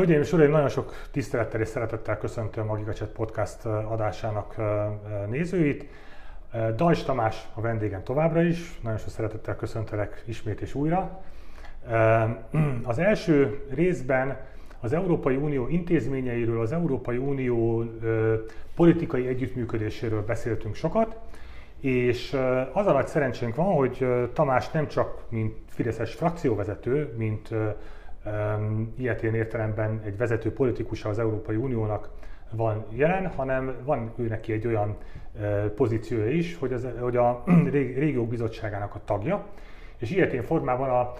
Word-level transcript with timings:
Hölgyeim 0.00 0.20
és 0.20 0.32
Uraim, 0.32 0.50
nagyon 0.50 0.68
sok 0.68 0.92
tisztelettel 1.10 1.60
és 1.60 1.68
szeretettel 1.68 2.18
köszöntöm 2.18 2.70
a 2.70 2.76
GigaChat 2.76 3.08
Podcast 3.08 3.64
adásának 3.64 4.54
nézőit. 5.28 5.86
Dajs 6.76 7.02
Tamás 7.02 7.48
a 7.54 7.60
vendégem 7.60 8.02
továbbra 8.02 8.42
is, 8.42 8.78
nagyon 8.82 8.98
sok 8.98 9.08
szeretettel 9.08 9.56
köszöntelek 9.56 10.22
ismét 10.26 10.60
és 10.60 10.74
újra. 10.74 11.20
Az 12.82 12.98
első 12.98 13.64
részben 13.74 14.40
az 14.80 14.92
Európai 14.92 15.36
Unió 15.36 15.68
intézményeiről, 15.68 16.60
az 16.60 16.72
Európai 16.72 17.16
Unió 17.16 17.84
politikai 18.74 19.26
együttműködéséről 19.26 20.24
beszéltünk 20.24 20.74
sokat, 20.74 21.16
és 21.80 22.36
az 22.72 22.86
a 22.86 22.92
nagy 22.92 23.06
szerencsénk 23.06 23.54
van, 23.54 23.74
hogy 23.74 24.06
Tamás 24.32 24.70
nem 24.70 24.88
csak 24.88 25.22
mint 25.28 25.54
Fideszes 25.66 26.14
frakcióvezető, 26.14 27.14
mint 27.16 27.48
ilyetén 28.96 29.34
értelemben 29.34 30.00
egy 30.04 30.16
vezető 30.16 30.52
politikusa 30.52 31.08
az 31.08 31.18
Európai 31.18 31.56
Uniónak 31.56 32.10
van 32.50 32.84
jelen, 32.88 33.26
hanem 33.26 33.74
van 33.84 34.12
ő 34.16 34.26
neki 34.26 34.52
egy 34.52 34.66
olyan 34.66 34.96
pozíciója 35.74 36.30
is, 36.30 36.56
hogy, 36.56 36.72
az, 36.72 36.88
hogy 37.00 37.16
a 37.16 37.44
régiók 37.72 38.28
bizottságának 38.28 38.94
a 38.94 39.00
tagja, 39.04 39.46
és 39.98 40.10
ilyetén 40.10 40.42
formában 40.42 40.90
a 40.90 41.12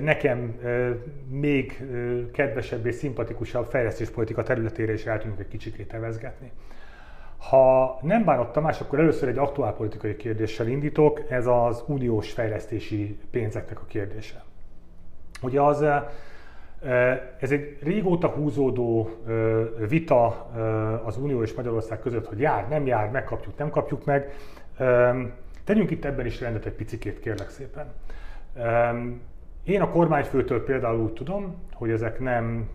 nekem 0.00 0.60
még 1.28 1.84
kedvesebb 2.32 2.86
és 2.86 2.94
szimpatikusabb 2.94 3.66
fejlesztéspolitika 3.66 4.42
területére 4.42 4.92
is 4.92 5.06
el 5.06 5.18
tudunk 5.18 5.40
egy 5.40 5.48
kicsit 5.48 5.88
tevezgetni. 5.88 6.50
Ha 7.38 7.98
nem 8.02 8.24
bánott 8.24 8.52
Tamás, 8.52 8.80
akkor 8.80 8.98
először 8.98 9.28
egy 9.28 9.38
aktuálpolitikai 9.38 10.16
kérdéssel 10.16 10.66
indítok, 10.66 11.20
ez 11.28 11.46
az 11.46 11.84
uniós 11.86 12.32
fejlesztési 12.32 13.18
pénzeknek 13.30 13.80
a 13.80 13.84
kérdése. 13.86 14.44
Ugye 15.42 15.60
az 15.60 15.84
ez 17.40 17.50
egy 17.50 17.78
régóta 17.82 18.28
húzódó 18.28 19.10
vita 19.88 20.26
az 21.04 21.16
Unió 21.16 21.42
és 21.42 21.54
Magyarország 21.54 22.00
között, 22.00 22.26
hogy 22.26 22.40
jár, 22.40 22.68
nem 22.68 22.86
jár, 22.86 23.10
megkapjuk, 23.10 23.58
nem 23.58 23.70
kapjuk 23.70 24.04
meg. 24.04 24.32
Tegyünk 25.64 25.90
itt 25.90 26.04
ebben 26.04 26.26
is 26.26 26.40
rendet 26.40 26.66
egy 26.66 26.72
picikét, 26.72 27.20
kérlek 27.20 27.50
szépen. 27.50 27.92
Én 29.64 29.80
a 29.80 29.90
kormányfőtől 29.90 30.64
például 30.64 31.00
úgy 31.00 31.12
tudom, 31.12 31.54
hogy 31.72 31.90
ezek 31.90 32.20
nem, 32.20 32.68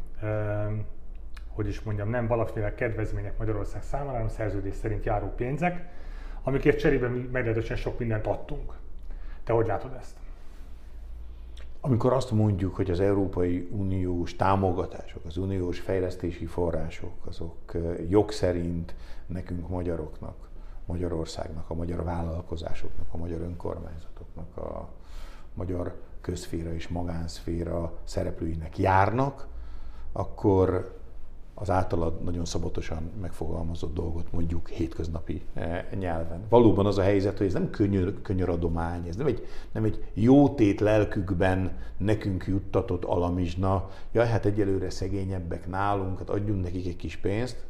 hogy 1.47 1.67
is 1.67 1.81
mondjam, 1.81 2.09
nem 2.09 2.27
valamiféle 2.27 2.73
kedvezmények 2.73 3.37
Magyarország 3.37 3.83
számára, 3.83 4.11
hanem 4.11 4.27
szerződés 4.27 4.75
szerint 4.75 5.05
járó 5.05 5.33
pénzek, 5.35 5.85
amikért 6.43 6.79
cserébe 6.79 7.07
meglehetősen 7.07 7.77
sok 7.77 7.99
mindent 7.99 8.27
adtunk. 8.27 8.73
Te 9.43 9.53
hogy 9.53 9.67
látod 9.67 9.91
ezt? 9.99 10.15
Amikor 11.83 12.13
azt 12.13 12.31
mondjuk, 12.31 12.75
hogy 12.75 12.91
az 12.91 12.99
Európai 12.99 13.69
Uniós 13.71 14.35
támogatások, 14.35 15.25
az 15.25 15.37
uniós 15.37 15.79
fejlesztési 15.79 16.45
források, 16.45 17.13
azok 17.27 17.77
jog 18.09 18.31
szerint 18.31 18.95
nekünk 19.25 19.69
magyaroknak, 19.69 20.49
Magyarországnak, 20.85 21.69
a 21.69 21.73
magyar 21.73 22.03
vállalkozásoknak, 22.03 23.05
a 23.11 23.17
magyar 23.17 23.41
önkormányzatoknak, 23.41 24.57
a 24.57 24.89
magyar 25.53 26.01
közféra 26.21 26.73
és 26.73 26.87
magánszféra 26.87 27.93
szereplőinek 28.03 28.77
járnak, 28.77 29.47
akkor 30.11 30.99
az 31.53 31.69
általad 31.69 32.23
nagyon 32.23 32.45
szabatosan 32.45 33.11
megfogalmazott 33.21 33.93
dolgot 33.93 34.31
mondjuk 34.31 34.69
hétköznapi 34.69 35.41
eh, 35.53 35.85
nyelven. 35.99 36.41
Valóban 36.49 36.85
az 36.85 36.97
a 36.97 37.01
helyzet, 37.01 37.37
hogy 37.37 37.47
ez 37.47 37.53
nem 37.53 37.69
könnyör, 37.69 38.21
könyöradomány, 38.21 39.07
ez 39.07 39.15
nem 39.15 39.27
egy, 39.27 39.45
nem 39.71 39.83
egy 39.83 40.03
jótét 40.13 40.79
lelkükben 40.79 41.71
nekünk 41.97 42.45
juttatott 42.47 43.03
alamizsna, 43.03 43.89
jaj, 44.11 44.27
hát 44.27 44.45
egyelőre 44.45 44.89
szegényebbek 44.89 45.67
nálunk, 45.67 46.17
hát 46.17 46.29
adjunk 46.29 46.63
nekik 46.63 46.87
egy 46.87 46.95
kis 46.95 47.17
pénzt, 47.17 47.65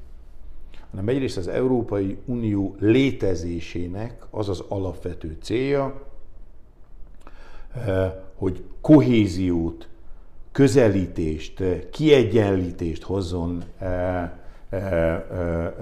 hanem 0.91 1.07
egyrészt 1.07 1.38
az 1.38 1.47
Európai 1.47 2.17
Unió 2.25 2.75
létezésének 2.79 4.25
az 4.29 4.50
az 4.50 4.63
alapvető 4.67 5.38
célja, 5.41 6.03
eh, 7.73 8.13
hogy 8.35 8.63
kohéziót 8.81 9.88
közelítést, 10.51 11.63
kiegyenlítést 11.91 13.03
hozzon 13.03 13.63
e, 13.79 13.85
e, 13.85 14.78
e, 14.78 15.73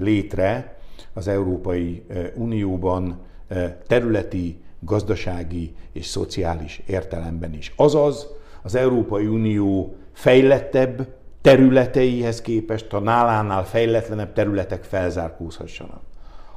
létre 0.00 0.78
az 1.12 1.28
Európai 1.28 2.02
Unióban 2.34 3.20
területi, 3.86 4.58
gazdasági 4.80 5.74
és 5.92 6.06
szociális 6.06 6.82
értelemben 6.86 7.54
is. 7.54 7.72
Azaz 7.76 8.26
az 8.62 8.74
Európai 8.74 9.26
Unió 9.26 9.94
fejlettebb 10.12 11.14
területeihez 11.40 12.40
képest 12.40 12.92
a 12.92 13.00
nálánál 13.00 13.64
fejletlenebb 13.64 14.32
területek 14.32 14.82
felzárkózhassanak 14.82 16.13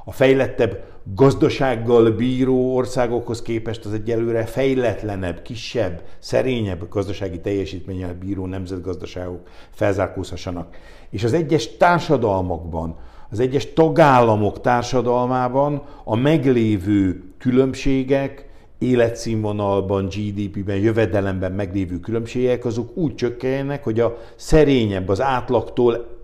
a 0.08 0.12
fejlettebb 0.12 0.84
gazdasággal 1.14 2.10
bíró 2.10 2.74
országokhoz 2.76 3.42
képest 3.42 3.84
az 3.84 3.92
egyelőre 3.92 4.44
fejletlenebb, 4.44 5.42
kisebb, 5.42 6.02
szerényebb 6.18 6.88
gazdasági 6.88 7.40
teljesítménnyel 7.40 8.14
bíró 8.14 8.46
nemzetgazdaságok 8.46 9.40
felzárkózhassanak. 9.70 10.76
És 11.10 11.24
az 11.24 11.32
egyes 11.32 11.76
társadalmakban, 11.76 12.96
az 13.30 13.40
egyes 13.40 13.72
tagállamok 13.72 14.60
társadalmában 14.60 15.82
a 16.04 16.16
meglévő 16.16 17.22
különbségek, 17.38 18.48
életszínvonalban, 18.78 20.04
GDP-ben, 20.06 20.76
jövedelemben 20.76 21.52
meglévő 21.52 22.00
különbségek, 22.00 22.64
azok 22.64 22.96
úgy 22.96 23.14
csökkenjenek, 23.14 23.84
hogy 23.84 24.00
a 24.00 24.16
szerényebb, 24.36 25.08
az 25.08 25.20
átlagtól 25.20 26.17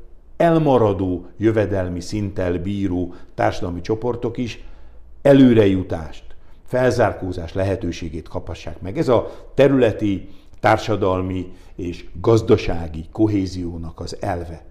elmaradó 0.45 1.27
jövedelmi 1.37 2.01
szinttel 2.01 2.59
bíró 2.59 3.15
társadalmi 3.35 3.81
csoportok 3.81 4.37
is 4.37 4.65
előrejutást, 5.23 6.25
felzárkózás 6.65 7.53
lehetőségét 7.53 8.29
kaphassák 8.29 8.81
meg. 8.81 8.99
Ez 8.99 9.09
a 9.09 9.31
területi, 9.55 10.29
társadalmi 10.61 11.53
és 11.75 12.05
gazdasági 12.21 13.05
kohéziónak 13.13 14.01
az 14.01 14.17
elve. 14.21 14.65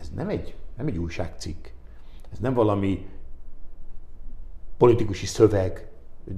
Ez 0.00 0.10
nem 0.14 0.28
egy, 0.28 0.54
nem 0.76 0.86
egy 0.86 0.98
újságcikk. 0.98 1.66
Ez 2.32 2.38
nem 2.38 2.54
valami 2.54 3.06
politikusi 4.76 5.26
szöveg, 5.26 5.88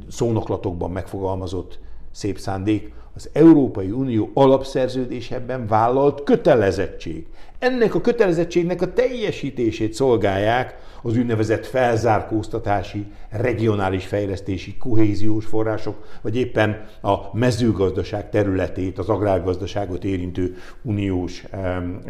szónoklatokban 0.09 0.91
megfogalmazott 0.91 1.79
szép 2.11 2.39
szándék, 2.39 2.93
az 3.15 3.31
Európai 3.33 3.91
Unió 3.91 4.31
alapszerződésében 4.35 5.67
vállalt 5.67 6.23
kötelezettség. 6.23 7.27
Ennek 7.59 7.95
a 7.95 8.01
kötelezettségnek 8.01 8.83
a 8.83 8.93
teljesítését 8.93 9.95
szolgálják 9.95 10.79
az 11.03 11.17
úgynevezett 11.17 11.67
felzárkóztatási, 11.67 13.07
regionális 13.31 14.07
fejlesztési, 14.07 14.77
kohéziós 14.77 15.45
források, 15.45 16.07
vagy 16.23 16.37
éppen 16.37 16.87
a 17.03 17.37
mezőgazdaság 17.37 18.31
területét, 18.31 18.99
az 18.99 19.09
agrárgazdaságot 19.09 20.05
érintő 20.05 20.57
uniós 20.83 21.45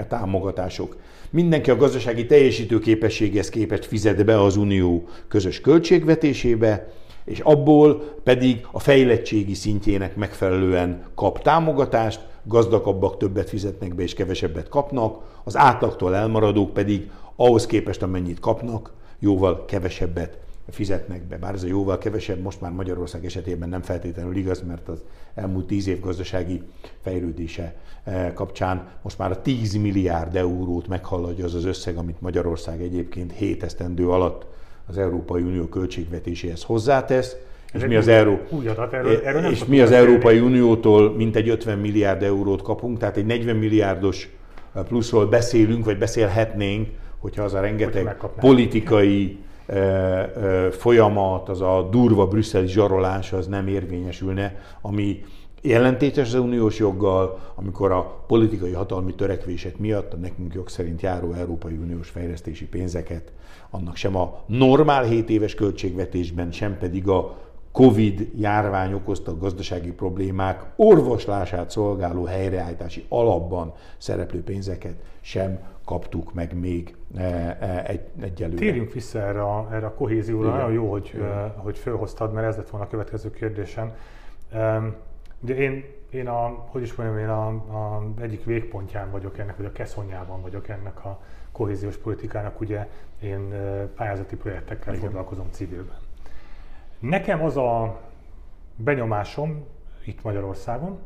támogatások. 0.09 0.97
Mindenki 1.31 1.70
a 1.70 1.76
gazdasági 1.76 2.26
teljesítő 2.26 2.78
képességhez 2.78 3.48
képest 3.48 3.84
fizet 3.84 4.25
be 4.25 4.43
az 4.43 4.56
unió 4.56 5.09
közös 5.28 5.60
költségvetésébe, 5.60 6.88
és 7.24 7.40
abból 7.40 7.94
pedig 8.22 8.66
a 8.70 8.78
fejlettségi 8.78 9.54
szintjének 9.54 10.16
megfelelően 10.16 11.02
kap 11.14 11.42
támogatást, 11.42 12.26
gazdagabbak 12.42 13.16
többet 13.16 13.48
fizetnek 13.48 13.94
be 13.94 14.02
és 14.02 14.14
kevesebbet 14.14 14.68
kapnak, 14.68 15.40
az 15.44 15.56
átlagtól 15.56 16.14
elmaradók 16.14 16.72
pedig 16.72 17.10
ahhoz 17.37 17.66
képest, 17.66 18.02
amennyit 18.02 18.40
kapnak, 18.40 18.93
jóval 19.19 19.64
kevesebbet 19.64 20.38
fizetnek 20.70 21.22
be. 21.22 21.37
Bár 21.38 21.54
ez 21.54 21.62
a 21.62 21.66
jóval 21.66 21.99
kevesebb 21.99 22.40
most 22.40 22.60
már 22.60 22.72
Magyarország 22.72 23.25
esetében 23.25 23.69
nem 23.69 23.82
feltétlenül 23.82 24.37
igaz, 24.37 24.62
mert 24.66 24.88
az 24.88 25.02
elmúlt 25.34 25.66
tíz 25.66 25.87
év 25.87 26.00
gazdasági 26.00 26.62
fejlődése 27.02 27.75
eh, 28.04 28.32
kapcsán 28.34 28.88
most 29.02 29.19
már 29.19 29.31
a 29.31 29.43
10 29.43 29.75
milliárd 29.75 30.37
eurót 30.37 30.88
meghaladja 30.88 31.44
az 31.44 31.54
az 31.54 31.64
összeg, 31.64 31.96
amit 31.96 32.20
Magyarország 32.20 32.82
egyébként 32.82 33.32
7 33.32 33.62
esztendő 33.62 34.10
alatt 34.10 34.46
az 34.86 34.98
Európai 34.98 35.42
Unió 35.42 35.64
költségvetéséhez 35.64 36.62
hozzátesz, 36.62 37.36
és 37.72 37.84
mi 37.86 37.96
az, 37.96 38.08
Euró... 38.08 38.38
erről, 38.90 39.20
erről 39.25 39.50
és 39.50 39.64
mi 39.64 39.81
az 39.81 39.90
Európai 39.90 40.40
Uniótól 40.40 41.14
mintegy 41.14 41.48
50 41.48 41.78
milliárd 41.78 42.22
eurót 42.22 42.62
kapunk, 42.62 42.98
tehát 42.98 43.16
egy 43.16 43.26
40 43.26 43.56
milliárdos 43.56 44.28
pluszról 44.88 45.26
beszélünk, 45.26 45.84
vagy 45.84 45.98
beszélhetnénk, 45.98 46.88
hogyha 47.19 47.42
az 47.42 47.54
a 47.54 47.60
rengeteg 47.60 48.16
politikai 48.40 49.38
e, 49.66 49.76
e, 49.76 50.70
folyamat, 50.70 51.48
az 51.48 51.60
a 51.60 51.88
durva 51.90 52.26
brüsszeli 52.26 52.66
zsarolás 52.66 53.32
az 53.32 53.46
nem 53.46 53.66
érvényesülne, 53.66 54.60
ami 54.80 55.20
Jelentétes 55.66 56.34
az 56.34 56.40
uniós 56.40 56.78
joggal, 56.78 57.52
amikor 57.54 57.92
a 57.92 58.25
politikai 58.26 58.72
hatalmi 58.72 59.14
törekvések 59.14 59.78
miatt 59.78 60.12
a 60.12 60.16
nekünk 60.16 60.54
jog 60.54 60.69
szerint 60.69 61.02
járó 61.02 61.32
Európai 61.32 61.76
Uniós 61.76 62.08
fejlesztési 62.08 62.64
pénzeket, 62.66 63.32
annak 63.75 63.97
sem 63.97 64.17
a 64.17 64.43
normál 64.47 65.05
7 65.05 65.31
éves 65.31 65.55
költségvetésben, 65.55 66.53
sem 66.53 66.79
pedig 66.79 67.09
a 67.09 67.37
Covid 67.73 68.31
járvány 68.37 68.93
okozta 68.93 69.38
gazdasági 69.38 69.93
problémák 69.93 70.65
orvoslását 70.76 71.71
szolgáló 71.71 72.25
helyreállítási 72.25 73.05
alapban 73.09 73.73
szereplő 73.99 74.43
pénzeket 74.43 74.94
sem 75.21 75.59
kaptuk 75.85 76.35
meg 76.35 76.59
még 76.61 76.94
e, 77.17 77.23
e, 77.23 77.85
egy, 77.87 78.00
egyelőre. 78.21 78.59
Térjünk 78.59 78.93
vissza 78.93 79.19
erre 79.19 79.43
a, 79.43 79.69
erre 79.73 79.87
a 79.87 79.94
kohézióra. 79.94 80.50
Nagyon 80.50 80.73
jó, 80.73 80.91
hogy, 80.91 81.15
uh, 81.15 81.29
hogy 81.56 81.79
fölhoztad, 81.79 82.32
mert 82.32 82.47
ez 82.47 82.56
lett 82.56 82.71
volna 82.71 82.87
a 82.87 82.88
következő 82.88 83.31
kérdésem. 83.31 83.93
Ugye 85.41 85.55
én, 85.55 85.85
én 86.11 86.29
a, 86.29 86.67
hogy 86.67 86.82
is 86.82 86.94
mondjam, 86.94 87.19
én 87.19 87.29
a, 87.29 87.47
a 87.49 88.05
egyik 88.21 88.44
végpontján 88.44 89.11
vagyok 89.11 89.38
ennek, 89.38 89.56
vagy 89.56 89.67
a 89.67 89.73
keszonyában 89.73 90.43
vagyok 90.43 90.69
ennek 90.69 91.05
a 91.05 91.21
kohéziós 91.54 91.96
politikának, 91.96 92.60
ugye 92.60 92.88
én 93.20 93.54
pályázati 93.96 94.36
projektekkel 94.36 94.94
Igen. 94.94 95.06
foglalkozom 95.06 95.46
civilben. 95.50 95.96
Nekem 96.98 97.42
az 97.42 97.56
a 97.56 98.00
benyomásom 98.76 99.66
itt 100.04 100.22
Magyarországon, 100.22 100.98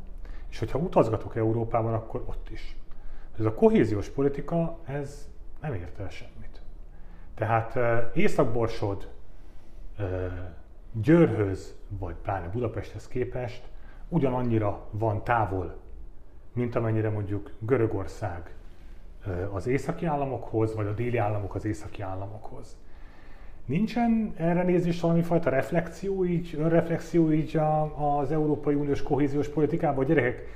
és 0.51 0.59
hogyha 0.59 0.79
utazgatok 0.79 1.37
Európában, 1.37 1.95
akkor 1.95 2.23
ott 2.27 2.49
is. 2.51 2.77
Ez 3.39 3.45
a 3.45 3.55
kohéziós 3.55 4.09
politika, 4.09 4.79
ez 4.85 5.29
nem 5.61 5.75
ért 5.75 5.99
el 5.99 6.09
semmit. 6.09 6.61
Tehát 7.35 7.79
Észak-Borsod 8.17 9.09
Győrhöz, 10.93 11.77
vagy 11.89 12.15
pláne 12.15 12.49
Budapesthez 12.49 13.09
képest 13.09 13.63
ugyanannyira 14.09 14.87
van 14.91 15.25
távol, 15.25 15.77
mint 16.53 16.75
amennyire 16.75 17.11
mondjuk 17.11 17.51
Görögország 17.59 18.55
az 19.53 19.67
északi 19.67 20.07
államokhoz, 20.07 20.75
vagy 20.75 20.87
a 20.87 20.93
déli 20.93 21.17
államok 21.17 21.55
az 21.55 21.65
északi 21.65 22.03
államokhoz. 22.03 22.77
Nincsen 23.65 24.35
erre 24.37 24.63
nézés 24.63 25.01
valami 25.01 25.23
fajta 25.23 25.51
reflexió, 25.51 26.25
így, 26.25 26.57
önreflexió 26.59 27.33
így 27.33 27.61
az 27.97 28.33
Európai 28.33 28.75
Uniós 28.75 29.03
kohéziós 29.03 29.49
politikában? 29.49 30.05
A 30.05 30.07
gyerekek, 30.07 30.47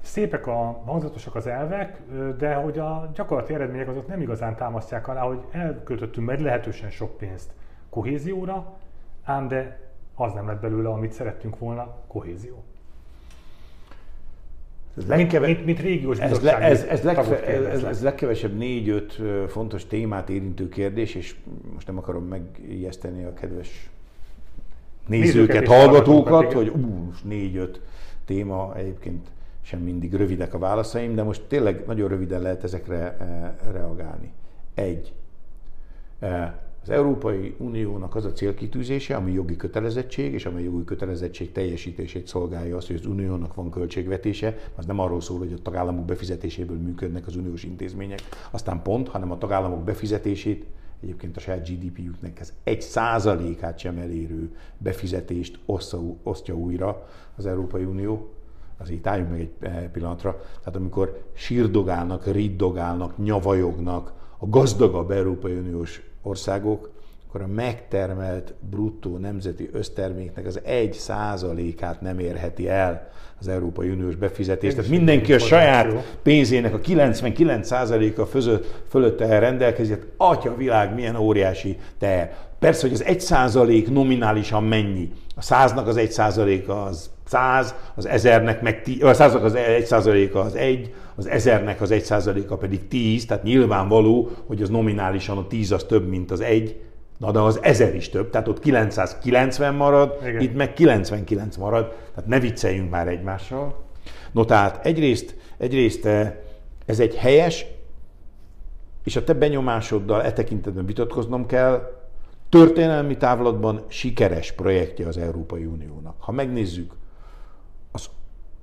szépek 0.00 0.46
a, 0.46 0.82
hangzatosak 0.84 1.34
az 1.34 1.46
elvek, 1.46 2.00
de 2.38 2.54
hogy 2.54 2.78
a 2.78 3.10
gyakorlati 3.14 3.54
eredmények 3.54 3.88
azok 3.88 4.06
nem 4.06 4.20
igazán 4.20 4.56
támasztják 4.56 5.08
alá, 5.08 5.20
hogy 5.20 5.44
elköltöttünk 5.50 6.26
meg 6.26 6.40
lehetősen 6.40 6.90
sok 6.90 7.16
pénzt 7.16 7.50
kohézióra, 7.90 8.76
ám 9.24 9.48
de 9.48 9.80
az 10.14 10.32
nem 10.32 10.46
lett 10.46 10.60
belőle, 10.60 10.88
amit 10.88 11.12
szerettünk 11.12 11.58
volna, 11.58 11.94
kohézió. 12.06 12.64
Ez 14.96 15.06
legkeve... 15.06 15.46
mint, 15.46 15.64
mint 15.64 15.80
régiós 15.80 16.18
ez, 16.18 16.40
le, 16.40 16.58
ez, 16.58 16.82
ez, 16.82 17.02
legfe, 17.02 17.44
ez, 17.44 17.82
ez 17.82 18.02
legkevesebb 18.02 18.56
négy-öt 18.56 19.20
fontos 19.48 19.86
témát 19.86 20.28
érintő 20.28 20.68
kérdés, 20.68 21.14
és 21.14 21.34
most 21.74 21.86
nem 21.86 21.98
akarom 21.98 22.24
megijeszteni 22.24 23.24
a 23.24 23.34
kedves 23.34 23.90
nézőket, 25.06 25.34
nézőket 25.34 25.66
hallgatókat, 25.66 26.52
hogy 26.52 26.68
ú, 26.68 27.12
négy-öt 27.22 27.80
téma, 28.24 28.76
egyébként 28.76 29.26
sem 29.62 29.80
mindig 29.80 30.14
rövidek 30.14 30.54
a 30.54 30.58
válaszaim, 30.58 31.14
de 31.14 31.22
most 31.22 31.42
tényleg 31.42 31.82
nagyon 31.86 32.08
röviden 32.08 32.42
lehet 32.42 32.64
ezekre 32.64 33.16
reagálni. 33.72 34.32
Egy, 34.74 35.12
az 36.86 36.92
Európai 36.92 37.54
Uniónak 37.58 38.14
az 38.14 38.24
a 38.24 38.32
célkitűzése, 38.32 39.16
ami 39.16 39.32
jogi 39.32 39.56
kötelezettség, 39.56 40.32
és 40.32 40.46
amely 40.46 40.62
jogi 40.62 40.84
kötelezettség 40.84 41.52
teljesítését 41.52 42.26
szolgálja 42.26 42.76
az, 42.76 42.86
hogy 42.86 42.96
az 42.96 43.06
Uniónak 43.06 43.54
van 43.54 43.70
költségvetése, 43.70 44.56
az 44.74 44.86
nem 44.86 44.98
arról 44.98 45.20
szól, 45.20 45.38
hogy 45.38 45.52
a 45.52 45.62
tagállamok 45.62 46.04
befizetéséből 46.04 46.76
működnek 46.76 47.26
az 47.26 47.36
uniós 47.36 47.62
intézmények, 47.62 48.20
aztán 48.50 48.82
pont, 48.82 49.08
hanem 49.08 49.30
a 49.30 49.38
tagállamok 49.38 49.84
befizetését, 49.84 50.64
egyébként 51.02 51.36
a 51.36 51.40
saját 51.40 51.68
GDP-jüknek 51.68 52.40
ez 52.40 52.52
egy 52.64 52.82
százalékát 52.82 53.78
sem 53.78 53.98
elérő 53.98 54.56
befizetést 54.78 55.58
osztja, 55.64 56.00
osztja 56.22 56.54
újra 56.54 57.06
az 57.36 57.46
Európai 57.46 57.84
Unió, 57.84 58.30
azért 58.78 59.06
álljunk 59.06 59.30
meg 59.30 59.40
egy 59.40 59.50
eh, 59.60 59.88
pillanatra, 59.92 60.40
tehát 60.58 60.76
amikor 60.76 61.22
sírdogálnak, 61.32 62.26
riddogálnak, 62.26 63.18
nyavajognak 63.18 64.15
a 64.38 64.48
gazdagabb 64.48 65.10
Európai 65.10 65.52
Uniós 65.52 66.02
országok, 66.22 66.90
akkor 67.28 67.40
a 67.40 67.46
megtermelt 67.46 68.54
bruttó 68.70 69.16
nemzeti 69.16 69.70
összterméknek 69.72 70.46
az 70.46 70.60
egy 70.64 70.92
százalékát 70.92 72.00
nem 72.00 72.18
érheti 72.18 72.68
el 72.68 73.08
az 73.40 73.48
Európai 73.48 73.90
Uniós 73.90 74.14
befizetés. 74.14 74.74
Tehát 74.74 74.90
mindenki 74.90 75.32
a 75.32 75.38
saját 75.38 76.18
pénzének 76.22 76.74
a 76.74 76.78
99 76.78 77.66
százaléka 77.66 78.28
fölött 78.88 79.20
rendelkezik. 79.20 80.06
Atya 80.16 80.56
világ, 80.56 80.94
milyen 80.94 81.16
óriási 81.16 81.78
te. 81.98 82.36
Persze, 82.58 82.80
hogy 82.80 82.92
az 82.92 83.04
egy 83.04 83.20
százalék 83.20 83.90
nominálisan 83.90 84.64
mennyi. 84.64 85.12
A 85.34 85.42
száznak 85.42 85.86
az 85.86 85.96
egy 85.96 86.12
százaléka 86.12 86.82
az 86.82 87.10
száz, 87.26 87.74
az 87.94 88.06
ezernek 88.06 88.62
meg 88.62 88.82
tí, 88.82 89.02
a 89.02 89.14
száznak 89.14 89.44
az 89.44 89.54
egy 89.54 89.86
százaléka 89.86 90.40
az 90.40 90.54
egy, 90.54 90.94
az 91.14 91.26
ezernek 91.26 91.80
az 91.80 91.90
egy 91.90 92.04
százaléka 92.04 92.56
pedig 92.56 92.88
tíz, 92.88 93.26
tehát 93.26 93.42
nyilvánvaló, 93.42 94.30
hogy 94.46 94.62
az 94.62 94.68
nominálisan 94.68 95.38
a 95.38 95.46
tíz 95.46 95.72
az 95.72 95.84
több, 95.84 96.08
mint 96.08 96.30
az 96.30 96.40
egy, 96.40 96.80
na 97.18 97.30
de 97.30 97.38
az 97.38 97.58
ezer 97.62 97.94
is 97.94 98.08
több, 98.08 98.30
tehát 98.30 98.48
ott 98.48 98.60
990 98.60 99.74
marad, 99.74 100.18
Igen. 100.26 100.40
itt 100.40 100.54
meg 100.54 100.72
99 100.72 101.56
marad, 101.56 101.94
tehát 102.14 102.28
ne 102.28 102.40
vicceljünk 102.40 102.90
már 102.90 103.08
egymással. 103.08 103.84
No 104.32 104.44
tehát 104.44 104.86
egyrészt, 104.86 105.36
egyrészt 105.58 106.06
eh, 106.06 106.32
ez 106.86 107.00
egy 107.00 107.16
helyes, 107.16 107.66
és 109.04 109.16
a 109.16 109.24
te 109.24 109.32
benyomásoddal 109.32 110.22
e 110.22 110.32
tekintetben 110.32 110.86
vitatkoznom 110.86 111.46
kell, 111.46 111.96
történelmi 112.48 113.16
távlatban 113.16 113.84
sikeres 113.88 114.52
projektje 114.52 115.06
az 115.06 115.16
Európai 115.16 115.64
Uniónak. 115.64 116.14
Ha 116.18 116.32
megnézzük 116.32 116.92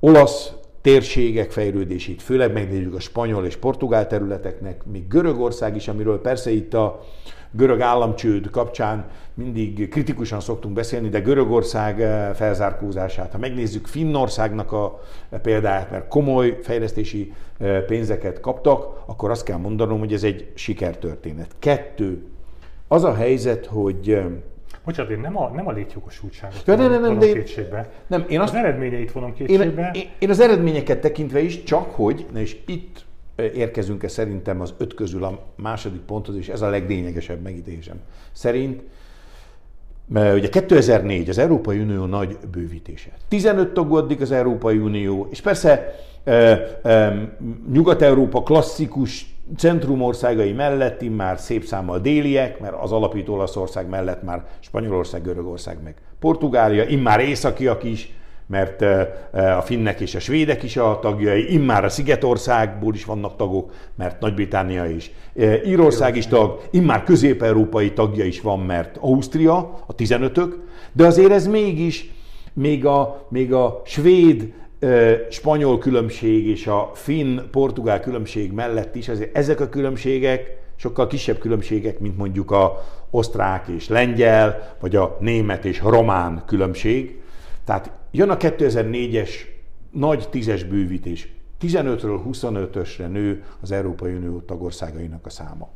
olasz 0.05 0.53
térségek 0.81 1.51
fejlődését, 1.51 2.21
főleg 2.21 2.53
megnézzük 2.53 2.95
a 2.95 2.99
spanyol 2.99 3.45
és 3.45 3.55
portugál 3.55 4.07
területeknek, 4.07 4.85
még 4.85 5.07
Görögország 5.07 5.75
is, 5.75 5.87
amiről 5.87 6.21
persze 6.21 6.51
itt 6.51 6.73
a 6.73 7.03
görög 7.51 7.81
államcsőd 7.81 8.49
kapcsán 8.49 9.07
mindig 9.33 9.89
kritikusan 9.89 10.39
szoktunk 10.39 10.73
beszélni, 10.73 11.09
de 11.09 11.19
Görögország 11.19 12.01
eh, 12.01 12.33
felzárkózását, 12.33 13.31
ha 13.31 13.37
megnézzük 13.37 13.87
Finnországnak 13.87 14.71
a 14.71 14.99
példáját, 15.41 15.91
mert 15.91 16.07
komoly 16.07 16.59
fejlesztési 16.61 17.33
eh, 17.57 17.81
pénzeket 17.81 18.39
kaptak, 18.39 19.03
akkor 19.05 19.29
azt 19.29 19.43
kell 19.43 19.57
mondanom, 19.57 19.99
hogy 19.99 20.13
ez 20.13 20.23
egy 20.23 20.51
sikertörténet. 20.53 21.55
Kettő, 21.59 22.23
az 22.87 23.03
a 23.03 23.13
helyzet, 23.13 23.65
hogy 23.65 24.09
eh, 24.09 24.25
Bocsánat, 24.85 25.11
én 25.11 25.19
nem 25.19 25.37
a, 25.37 25.49
nem 25.49 25.67
a 25.67 25.71
létjogosultságot 25.71 26.61
ja, 26.65 26.75
nem, 26.75 26.91
nem, 26.91 27.01
nem, 27.01 27.19
de 27.19 27.31
kétségbe. 27.31 27.89
Nem, 28.07 28.25
én 28.27 28.39
azt, 28.39 28.53
az 28.53 28.59
eredményeit 28.59 29.11
vonom 29.11 29.33
kétségbe. 29.33 29.91
Én, 29.93 30.09
én, 30.19 30.29
az 30.29 30.39
eredményeket 30.39 30.99
tekintve 31.01 31.39
is, 31.39 31.63
csak 31.63 31.91
hogy, 31.91 32.25
na 32.33 32.39
és 32.39 32.57
itt 32.65 33.05
érkezünk-e 33.35 34.07
szerintem 34.07 34.61
az 34.61 34.73
öt 34.77 34.93
közül 34.93 35.23
a 35.23 35.45
második 35.55 36.01
ponthoz, 36.01 36.35
és 36.35 36.49
ez 36.49 36.61
a 36.61 36.69
leglényegesebb 36.69 37.41
megítélésem. 37.41 37.99
Szerint 38.31 38.81
mert 40.07 40.35
ugye 40.35 40.49
2004 40.49 41.29
az 41.29 41.37
Európai 41.37 41.79
Unió 41.79 42.05
nagy 42.05 42.37
bővítése. 42.51 43.09
15 43.27 43.73
tag 43.73 43.95
addig 43.95 44.21
az 44.21 44.31
Európai 44.31 44.77
Unió, 44.77 45.27
és 45.31 45.41
persze 45.41 45.95
Nyugat-Európa 47.71 48.43
klasszikus 48.43 49.32
centrumországai 49.57 50.51
mellett 50.51 51.15
már 51.15 51.39
szép 51.39 51.63
számmal 51.63 51.99
déliek, 51.99 52.59
mert 52.59 52.75
az 52.81 52.91
alapító 52.91 53.33
Olaszország 53.33 53.89
mellett 53.89 54.23
már 54.23 54.45
Spanyolország, 54.59 55.21
Görögország, 55.21 55.77
meg 55.83 55.95
Portugália, 56.19 56.83
immár 56.83 57.19
északiak 57.19 57.83
is, 57.83 58.13
mert 58.47 58.81
a 59.31 59.61
finnek 59.61 59.99
és 59.99 60.15
a 60.15 60.19
svédek 60.19 60.63
is 60.63 60.77
a 60.77 60.99
tagjai, 61.01 61.53
immár 61.53 61.85
a 61.85 61.89
Szigetországból 61.89 62.93
is 62.93 63.05
vannak 63.05 63.35
tagok, 63.35 63.71
mert 63.95 64.19
Nagy-Britannia 64.19 64.85
is. 64.85 65.11
Írország 65.65 66.15
is 66.15 66.27
tag, 66.27 66.61
immár 66.71 67.03
közép-európai 67.03 67.93
tagja 67.93 68.25
is 68.25 68.41
van, 68.41 68.59
mert 68.59 68.97
Ausztria, 68.99 69.57
a 69.87 69.95
15-ök, 69.95 70.53
de 70.91 71.05
azért 71.05 71.31
ez 71.31 71.47
mégis, 71.47 72.11
még 72.53 72.85
a, 72.85 73.25
még 73.29 73.53
a 73.53 73.81
svéd, 73.85 74.53
spanyol 75.29 75.77
különbség 75.77 76.47
és 76.47 76.67
a 76.67 76.91
finn-portugál 76.93 77.99
különbség 77.99 78.51
mellett 78.51 78.95
is, 78.95 79.09
azért 79.09 79.35
ezek 79.35 79.59
a 79.59 79.69
különbségek 79.69 80.61
sokkal 80.75 81.07
kisebb 81.07 81.37
különbségek, 81.37 81.99
mint 81.99 82.17
mondjuk 82.17 82.51
a 82.51 82.83
osztrák 83.09 83.67
és 83.67 83.87
lengyel, 83.87 84.75
vagy 84.79 84.95
a 84.95 85.17
német 85.19 85.65
és 85.65 85.81
román 85.81 86.43
különbség. 86.45 87.21
Tehát 87.65 87.91
jön 88.11 88.29
a 88.29 88.37
2004-es 88.37 89.29
nagy 89.91 90.29
tízes 90.29 90.63
bővítés. 90.63 91.33
15-ről 91.61 92.19
25-ösre 92.31 93.11
nő 93.11 93.43
az 93.61 93.71
Európai 93.71 94.13
Unió 94.13 94.39
tagországainak 94.39 95.25
a 95.25 95.29
száma. 95.29 95.69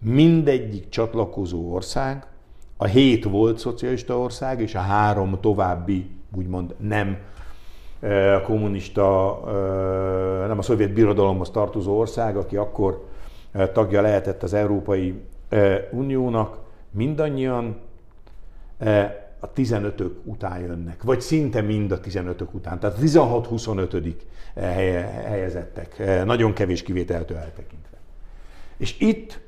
Mindegyik 0.00 0.88
csatlakozó 0.88 1.72
ország, 1.72 2.26
a 2.76 2.84
hét 2.84 3.24
volt 3.24 3.58
szocialista 3.58 4.18
ország, 4.18 4.60
és 4.60 4.74
a 4.74 4.80
három 4.80 5.38
további, 5.40 6.10
úgymond 6.36 6.74
nem 6.78 7.18
a 8.12 8.40
kommunista, 8.40 9.40
nem 10.46 10.58
a 10.58 10.62
szovjet 10.62 10.92
birodalomhoz 10.92 11.50
tartozó 11.50 11.98
ország, 11.98 12.36
aki 12.36 12.56
akkor 12.56 13.04
tagja 13.72 14.00
lehetett 14.00 14.42
az 14.42 14.54
Európai 14.54 15.20
Uniónak, 15.90 16.58
mindannyian 16.90 17.76
a 19.40 19.52
15-ök 19.52 20.10
után 20.24 20.60
jönnek, 20.60 21.02
vagy 21.02 21.20
szinte 21.20 21.60
mind 21.60 21.92
a 21.92 22.00
15-ök 22.00 22.54
után, 22.54 22.78
tehát 22.78 22.96
16-25 23.00 24.14
helyezettek, 25.24 26.02
nagyon 26.24 26.52
kevés 26.52 26.82
kivételtől 26.82 27.36
eltekintve. 27.36 27.96
És 28.76 29.00
itt 29.00 29.40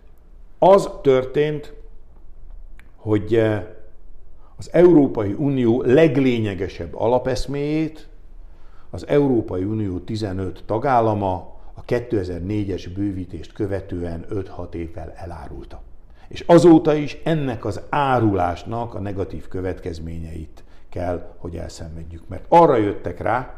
az 0.59 0.91
történt, 1.03 1.73
hogy 2.97 3.35
az 4.57 4.69
Európai 4.73 5.35
Unió 5.39 5.83
leglényegesebb 5.83 6.95
alapeszméjét 6.95 8.09
az 8.91 9.07
Európai 9.07 9.65
Unió 9.65 9.99
15 9.99 10.63
tagállama 10.67 11.57
a 11.75 11.85
2004-es 11.85 12.89
bővítést 12.95 13.53
követően 13.53 14.25
5-6 14.31 14.75
évvel 14.75 15.13
elárulta. 15.17 15.83
És 16.29 16.45
azóta 16.47 16.95
is 16.95 17.19
ennek 17.25 17.65
az 17.65 17.81
árulásnak 17.89 18.95
a 18.95 19.01
negatív 19.01 19.49
következményeit 19.49 20.65
kell, 20.89 21.35
hogy 21.39 21.57
elszenvedjük. 21.57 22.29
Mert 22.29 22.45
arra 22.49 22.77
jöttek 22.77 23.21
rá, 23.21 23.55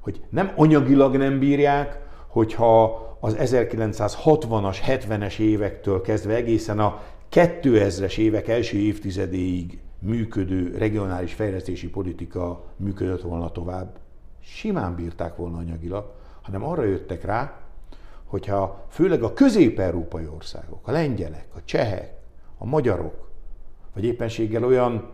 hogy 0.00 0.20
nem 0.30 0.52
anyagilag 0.56 1.16
nem 1.16 1.38
bírják, 1.38 1.98
hogyha 2.26 3.08
az 3.20 3.36
1960-as, 3.38 4.76
70-es 4.86 5.38
évektől 5.38 6.00
kezdve 6.00 6.34
egészen 6.34 6.78
a 6.78 7.00
2000-es 7.30 8.18
évek 8.18 8.48
első 8.48 8.78
évtizedéig 8.78 9.78
működő 9.98 10.74
regionális 10.78 11.32
fejlesztési 11.32 11.88
politika 11.88 12.64
működött 12.76 13.22
volna 13.22 13.50
tovább, 13.50 13.98
simán 14.54 14.94
bírták 14.94 15.36
volna 15.36 15.58
anyagilag, 15.58 16.12
hanem 16.42 16.64
arra 16.64 16.82
jöttek 16.84 17.24
rá, 17.24 17.60
hogyha 18.24 18.86
főleg 18.88 19.22
a 19.22 19.32
közép-európai 19.32 20.26
országok, 20.26 20.88
a 20.88 20.90
lengyelek, 20.90 21.46
a 21.54 21.64
csehek, 21.64 22.18
a 22.58 22.64
magyarok, 22.64 23.30
vagy 23.94 24.04
éppenséggel 24.04 24.64
olyan 24.64 25.10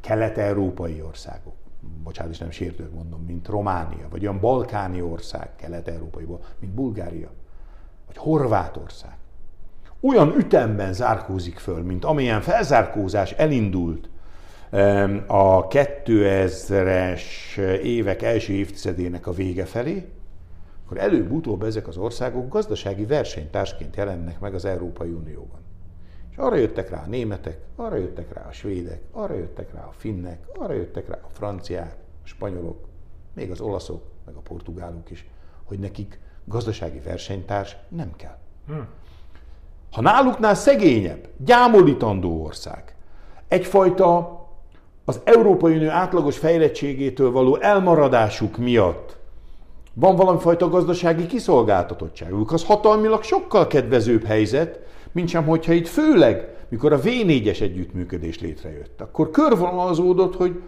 kelet-európai 0.00 1.02
országok, 1.02 1.54
bocsánat, 2.02 2.32
is 2.32 2.38
nem 2.38 2.50
sértőt 2.50 2.94
mondom, 2.94 3.24
mint 3.24 3.48
Románia, 3.48 4.08
vagy 4.10 4.22
olyan 4.22 4.40
balkáni 4.40 5.00
ország 5.00 5.56
kelet-európaiból, 5.56 6.40
mint 6.58 6.72
Bulgária, 6.72 7.30
vagy 8.06 8.16
Horvátország, 8.16 9.16
olyan 10.00 10.34
ütemben 10.36 10.92
zárkózik 10.92 11.58
föl, 11.58 11.82
mint 11.82 12.04
amilyen 12.04 12.40
felzárkózás 12.40 13.32
elindult 13.32 14.08
a 15.26 15.68
2000-es 15.68 17.56
évek 17.82 18.22
első 18.22 18.52
évtizedének 18.52 19.26
a 19.26 19.32
vége 19.32 19.64
felé, 19.64 20.08
akkor 20.84 20.98
előbb-utóbb 20.98 21.62
ezek 21.62 21.88
az 21.88 21.96
országok 21.96 22.48
gazdasági 22.48 23.04
versenytársként 23.04 23.96
jelennek 23.96 24.40
meg 24.40 24.54
az 24.54 24.64
Európai 24.64 25.10
Unióban. 25.10 25.60
És 26.30 26.36
arra 26.36 26.56
jöttek 26.56 26.90
rá 26.90 27.02
a 27.02 27.08
németek, 27.08 27.58
arra 27.76 27.96
jöttek 27.96 28.32
rá 28.32 28.46
a 28.48 28.52
svédek, 28.52 29.00
arra 29.12 29.34
jöttek 29.34 29.72
rá 29.72 29.80
a 29.80 29.92
finnek, 29.96 30.46
arra 30.58 30.72
jöttek 30.72 31.08
rá 31.08 31.18
a 31.22 31.28
franciák, 31.32 31.96
a 32.24 32.26
spanyolok, 32.26 32.86
még 33.34 33.50
az 33.50 33.60
olaszok, 33.60 34.02
meg 34.26 34.34
a 34.34 34.40
portugálok 34.40 35.10
is, 35.10 35.26
hogy 35.64 35.78
nekik 35.78 36.20
gazdasági 36.44 36.98
versenytárs 36.98 37.76
nem 37.88 38.12
kell. 38.16 38.38
Hmm. 38.66 38.86
Ha 39.92 40.00
náluknál 40.00 40.54
szegényebb, 40.54 41.28
gyámolítandó 41.36 42.44
ország, 42.44 42.94
egyfajta 43.48 44.37
az 45.08 45.20
Európai 45.24 45.74
Unió 45.74 45.88
átlagos 45.88 46.38
fejlettségétől 46.38 47.30
való 47.30 47.56
elmaradásuk 47.60 48.56
miatt 48.56 49.16
van 49.94 50.16
valamifajta 50.16 50.68
gazdasági 50.68 51.26
kiszolgáltatottságuk, 51.26 52.52
az 52.52 52.64
hatalmilag 52.64 53.22
sokkal 53.22 53.66
kedvezőbb 53.66 54.24
helyzet, 54.24 54.80
mint 55.12 55.28
sem, 55.28 55.44
hogyha 55.44 55.72
itt 55.72 55.88
főleg, 55.88 56.48
mikor 56.68 56.92
a 56.92 57.00
V4-es 57.00 57.60
együttműködés 57.60 58.40
létrejött, 58.40 59.00
akkor 59.00 59.30
körvonalazódott, 59.30 60.36
hogy 60.36 60.60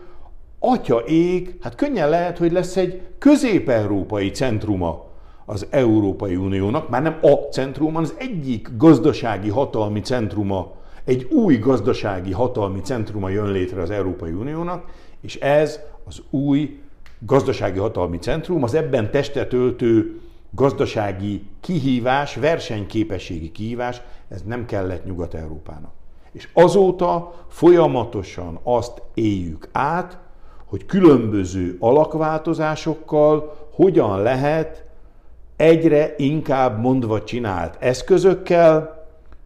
atya 0.58 0.98
ég, 0.98 1.58
hát 1.60 1.74
könnyen 1.74 2.08
lehet, 2.08 2.38
hogy 2.38 2.52
lesz 2.52 2.76
egy 2.76 3.00
közép-európai 3.18 4.30
centruma 4.30 5.04
az 5.46 5.66
Európai 5.70 6.36
Uniónak, 6.36 6.88
már 6.88 7.02
nem 7.02 7.18
a 7.22 7.32
centrum, 7.50 7.94
hanem 7.94 8.02
az 8.02 8.14
egyik 8.18 8.68
gazdasági 8.76 9.48
hatalmi 9.48 10.00
centruma, 10.00 10.78
egy 11.10 11.24
új 11.30 11.56
gazdasági 11.56 12.32
hatalmi 12.32 12.80
centruma 12.80 13.28
jön 13.28 13.50
létre 13.50 13.82
az 13.82 13.90
Európai 13.90 14.32
Uniónak, 14.32 14.84
és 15.20 15.36
ez 15.36 15.80
az 16.04 16.22
új 16.30 16.80
gazdasági 17.18 17.78
hatalmi 17.78 18.18
centrum, 18.18 18.62
az 18.62 18.74
ebben 18.74 19.10
testet 19.10 19.52
öltő 19.52 20.20
gazdasági 20.50 21.42
kihívás, 21.60 22.34
versenyképességi 22.34 23.52
kihívás, 23.52 24.00
ez 24.28 24.42
nem 24.42 24.66
kellett 24.66 25.04
Nyugat-Európának. 25.04 25.92
És 26.32 26.48
azóta 26.52 27.34
folyamatosan 27.48 28.58
azt 28.62 29.02
éljük 29.14 29.68
át, 29.72 30.18
hogy 30.64 30.86
különböző 30.86 31.76
alakváltozásokkal 31.80 33.56
hogyan 33.72 34.22
lehet 34.22 34.84
egyre 35.56 36.14
inkább 36.16 36.80
mondva 36.80 37.24
csinált 37.24 37.76
eszközökkel 37.78 38.99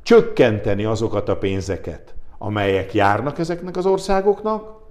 csökkenteni 0.04 0.84
azokat 0.84 1.28
a 1.28 1.36
pénzeket, 1.36 2.14
amelyek 2.38 2.94
járnak 2.94 3.38
ezeknek 3.38 3.76
az 3.76 3.86
országoknak, 3.86 4.82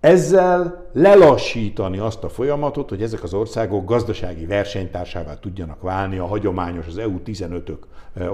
ezzel 0.00 0.86
lelassítani 0.92 1.98
azt 1.98 2.24
a 2.24 2.28
folyamatot, 2.28 2.88
hogy 2.88 3.02
ezek 3.02 3.22
az 3.22 3.34
országok 3.34 3.84
gazdasági 3.84 4.46
versenytársává 4.46 5.38
tudjanak 5.38 5.82
válni 5.82 6.18
a 6.18 6.26
hagyományos, 6.26 6.86
az 6.86 6.98
EU 6.98 7.20
15-ök 7.26 7.78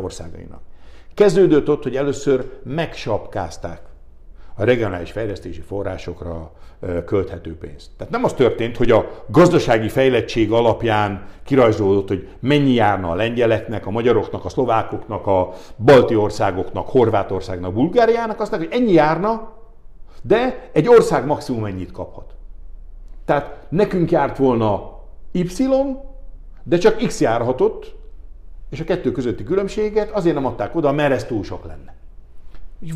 országainak. 0.03 0.61
Kezdődött 1.15 1.69
ott, 1.69 1.83
hogy 1.83 1.97
először 1.97 2.51
megsapkázták 2.63 3.81
a 4.59 4.65
regionális 4.65 5.11
fejlesztési 5.11 5.61
forrásokra 5.61 6.53
költhető 7.05 7.57
pénzt. 7.57 7.91
Tehát 7.97 8.13
nem 8.13 8.25
az 8.25 8.33
történt, 8.33 8.77
hogy 8.77 8.91
a 8.91 9.25
gazdasági 9.27 9.89
fejlettség 9.89 10.53
alapján 10.53 11.27
kirajzolódott, 11.45 12.09
hogy 12.09 12.29
mennyi 12.41 12.73
járna 12.73 13.11
a 13.11 13.15
lengyeleknek, 13.15 13.87
a 13.87 13.91
magyaroknak, 13.91 14.45
a 14.45 14.49
szlovákoknak, 14.49 15.27
a 15.27 15.53
balti 15.85 16.17
országoknak, 16.17 16.89
Horvátországnak, 16.89 17.73
Bulgáriának, 17.73 18.41
azt 18.41 18.55
hogy 18.55 18.69
ennyi 18.71 18.93
járna, 18.93 19.53
de 20.23 20.71
egy 20.73 20.89
ország 20.89 21.27
maximum 21.27 21.65
ennyit 21.65 21.93
kaphat. 21.93 22.35
Tehát 23.25 23.67
nekünk 23.69 24.11
járt 24.11 24.37
volna 24.37 24.99
Y, 25.33 25.47
de 26.63 26.79
csak 26.79 26.97
X 26.97 27.21
járhatott, 27.21 27.95
és 28.71 28.81
a 28.81 28.85
kettő 28.85 29.13
közötti 29.13 29.45
különbséget 29.45 30.11
azért 30.11 30.35
nem 30.35 30.47
adták 30.47 30.75
oda, 30.75 30.93
mert 30.93 31.13
ez 31.13 31.25
túl 31.25 31.45
sok 31.45 31.65
lenne. 31.65 31.98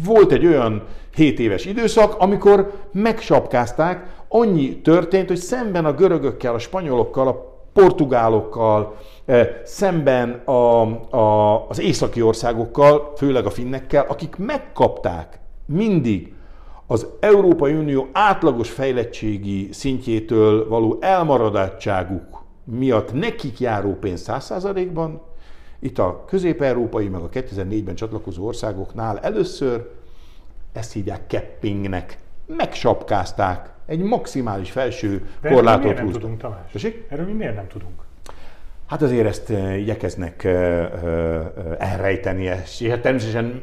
Volt 0.05 0.33
egy 0.33 0.47
olyan 0.47 0.83
7 1.15 1.39
éves 1.39 1.65
időszak, 1.65 2.15
amikor 2.19 2.73
megsapkázták, 2.93 4.07
annyi 4.29 4.81
történt, 4.81 5.29
hogy 5.29 5.37
szemben 5.37 5.85
a 5.85 5.93
görögökkel, 5.93 6.55
a 6.55 6.59
spanyolokkal, 6.59 7.29
a 7.29 7.53
portugálokkal, 7.73 8.97
eh, 9.25 9.49
szemben 9.65 10.31
a, 10.45 10.81
a, 11.17 11.67
az 11.69 11.81
északi 11.81 12.23
országokkal, 12.23 13.13
főleg 13.17 13.47
a 13.47 13.51
finnekkel, 13.51 14.05
akik 14.09 14.37
megkapták 14.37 15.41
mindig 15.67 16.33
az 16.87 17.07
Európai 17.21 17.73
Unió 17.73 18.09
átlagos 18.13 18.71
fejlettségi 18.71 19.69
szintjétől 19.73 20.69
való 20.69 20.99
elmaradátságuk 21.01 22.45
miatt 22.65 23.13
nekik 23.13 23.61
járó 23.61 23.95
pénz 23.95 24.25
100%-ban, 24.29 25.23
itt 25.83 25.99
a 25.99 26.25
közép-európai, 26.27 27.09
meg 27.09 27.21
a 27.21 27.29
2004-ben 27.29 27.95
csatlakozó 27.95 28.47
országoknál 28.47 29.19
először 29.19 29.91
ezt 30.73 30.93
hívják 30.93 31.21
cappingnek. 31.27 32.19
Megsapkázták 32.47 33.71
egy 33.87 34.03
maximális 34.03 34.71
felső 34.71 35.29
De 35.41 35.51
korlátot 35.51 35.91
erről 35.91 36.03
nem 36.03 36.13
tudunk, 36.13 36.41
Tamás? 36.41 36.73
Tessék? 36.73 37.07
Erről 37.09 37.27
mi 37.27 37.33
miért 37.33 37.55
nem 37.55 37.67
tudunk? 37.67 38.03
Hát 38.87 39.03
azért 39.03 39.27
ezt 39.27 39.51
eh, 39.51 39.81
igyekeznek 39.81 40.45
eh, 40.45 40.81
eh, 40.81 41.47
elrejteni, 41.79 42.43
és 42.43 42.99
természetesen 43.03 43.63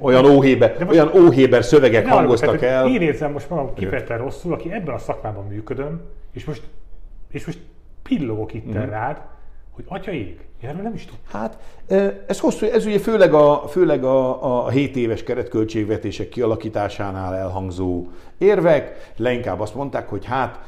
olyan 0.00 0.24
óhéber, 0.24 0.76
de 0.78 0.84
olyan 0.84 1.10
óhéber 1.16 1.64
szövegek 1.64 2.04
de 2.04 2.10
hangoztak 2.10 2.54
arra, 2.54 2.66
el. 2.66 2.86
Én 2.86 3.00
érzem 3.00 3.32
most 3.32 3.50
magam 3.50 3.74
kifejezetten 3.74 4.18
rosszul, 4.18 4.52
aki 4.52 4.72
ebben 4.72 4.94
a 4.94 4.98
szakmában 4.98 5.46
működöm, 5.46 6.00
és 6.32 6.44
most, 6.44 6.62
és 7.30 7.46
most 7.46 7.58
pillogok 8.02 8.54
itt 8.54 8.66
mm. 8.66 8.72
rád, 8.72 9.20
hogy 9.86 9.98
atya 9.98 10.12
ég, 10.12 10.38
erről 10.60 10.82
nem 10.82 10.94
is 10.94 11.04
tudom. 11.04 11.20
Hát 11.30 11.58
ez 12.26 12.40
hosszú, 12.40 12.66
ez 12.66 12.86
ugye 12.86 12.98
főleg 12.98 13.34
a, 13.34 13.68
főleg 13.68 14.04
a, 14.04 14.64
a 14.64 14.68
7 14.68 14.96
éves 14.96 15.22
keretköltségvetések 15.22 16.28
kialakításánál 16.28 17.34
elhangzó 17.34 18.06
érvek, 18.38 19.12
leinkább 19.16 19.60
azt 19.60 19.74
mondták, 19.74 20.08
hogy 20.08 20.24
hát 20.24 20.60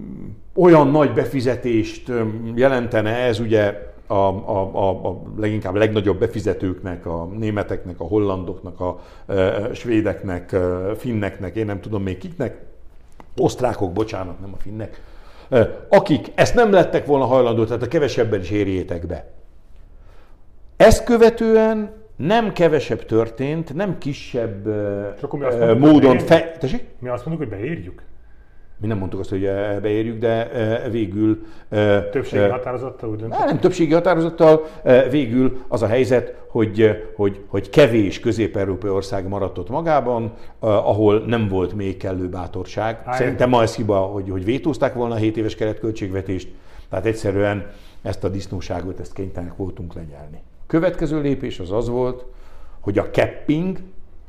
mm, 0.00 0.26
olyan 0.54 0.88
nagy 0.88 1.12
befizetést 1.12 2.12
jelentene 2.54 3.16
ez 3.16 3.40
ugye 3.40 3.86
a, 4.06 4.14
a, 4.14 4.70
a, 4.72 5.08
a 5.08 5.22
leginkább 5.36 5.74
legnagyobb 5.74 6.18
befizetőknek, 6.18 7.06
a 7.06 7.24
németeknek, 7.24 8.00
a 8.00 8.04
hollandoknak, 8.04 8.80
a 8.80 9.00
e, 9.26 9.68
svédeknek, 9.74 10.52
e, 10.52 10.94
finneknek, 10.94 11.56
én 11.56 11.66
nem 11.66 11.80
tudom 11.80 12.02
még 12.02 12.18
kiknek, 12.18 12.60
osztrákok, 13.36 13.92
bocsánat, 13.92 14.40
nem 14.40 14.52
a 14.54 14.60
finnek, 14.60 15.00
akik 15.88 16.32
ezt 16.34 16.54
nem 16.54 16.72
lettek 16.72 17.06
volna 17.06 17.24
hajlandó, 17.24 17.64
tehát 17.64 17.82
a 17.82 17.88
kevesebben 17.88 18.40
is 18.40 18.50
érjétek 18.50 19.06
be. 19.06 19.30
Ezt 20.76 21.04
követően 21.04 21.92
nem 22.16 22.52
kevesebb 22.52 23.04
történt, 23.04 23.74
nem 23.74 23.98
kisebb 23.98 24.66
módon... 25.78 26.18
Fe... 26.18 26.56
Tessék? 26.58 26.84
Mi 26.98 27.08
azt 27.08 27.26
mondjuk, 27.26 27.48
hogy 27.48 27.58
beérjük? 27.60 28.02
Mi 28.80 28.86
nem 28.86 28.98
mondtuk 28.98 29.20
azt, 29.20 29.30
hogy 29.30 29.44
eh, 29.44 29.78
beérjük, 29.80 30.18
de 30.18 30.50
eh, 30.50 30.90
végül... 30.90 31.38
eh, 31.68 32.04
Többségi 32.10 32.48
határozattal 32.48 33.08
úgy 33.10 33.16
Á, 33.16 33.20
döntött. 33.20 33.44
nem 33.46 33.58
többségi 33.58 33.92
határozattal, 33.92 34.64
végül 35.10 35.62
az 35.68 35.82
a 35.82 35.86
helyzet, 35.86 36.34
hogy, 36.48 37.04
hogy, 37.16 37.40
hogy 37.46 37.70
kevés 37.70 38.20
közép-európai 38.20 38.90
ország 38.90 39.28
maradt 39.28 39.58
ott 39.58 39.68
magában, 39.68 40.32
ahol 40.58 41.24
nem 41.26 41.48
volt 41.48 41.74
még 41.74 41.96
kellő 41.96 42.28
bátorság. 42.28 43.02
Á, 43.04 43.16
Szerintem 43.16 43.48
ma 43.48 43.62
ez 43.62 43.74
hiba, 43.76 43.96
hogy, 43.98 44.30
hogy 44.30 44.44
vétózták 44.44 44.94
volna 44.94 45.14
a 45.14 45.18
7 45.18 45.36
éves 45.36 45.54
keretköltségvetést, 45.54 46.48
tehát 46.90 47.06
egyszerűen 47.06 47.70
ezt 48.02 48.24
a 48.24 48.28
disznóságot, 48.28 49.00
ezt 49.00 49.12
kénytelenek 49.12 49.56
voltunk 49.56 49.94
lenyelni. 49.94 50.42
Következő 50.66 51.20
lépés 51.20 51.58
az 51.58 51.72
az 51.72 51.88
volt, 51.88 52.24
hogy 52.80 52.98
a 52.98 53.10
capping, 53.10 53.78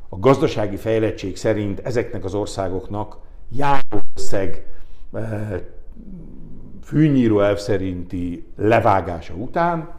a 0.10 0.20
gazdasági 0.20 0.76
fejlettség 0.76 1.38
szerint 1.38 1.80
ezeknek 1.84 2.24
az 2.26 2.34
országoknak 2.34 3.18
járószeg 3.52 4.66
eh, 5.14 5.62
fűnyíró 6.84 7.42
elv 7.42 7.58
szerinti 7.58 8.46
levágása 8.56 9.34
után 9.34 9.98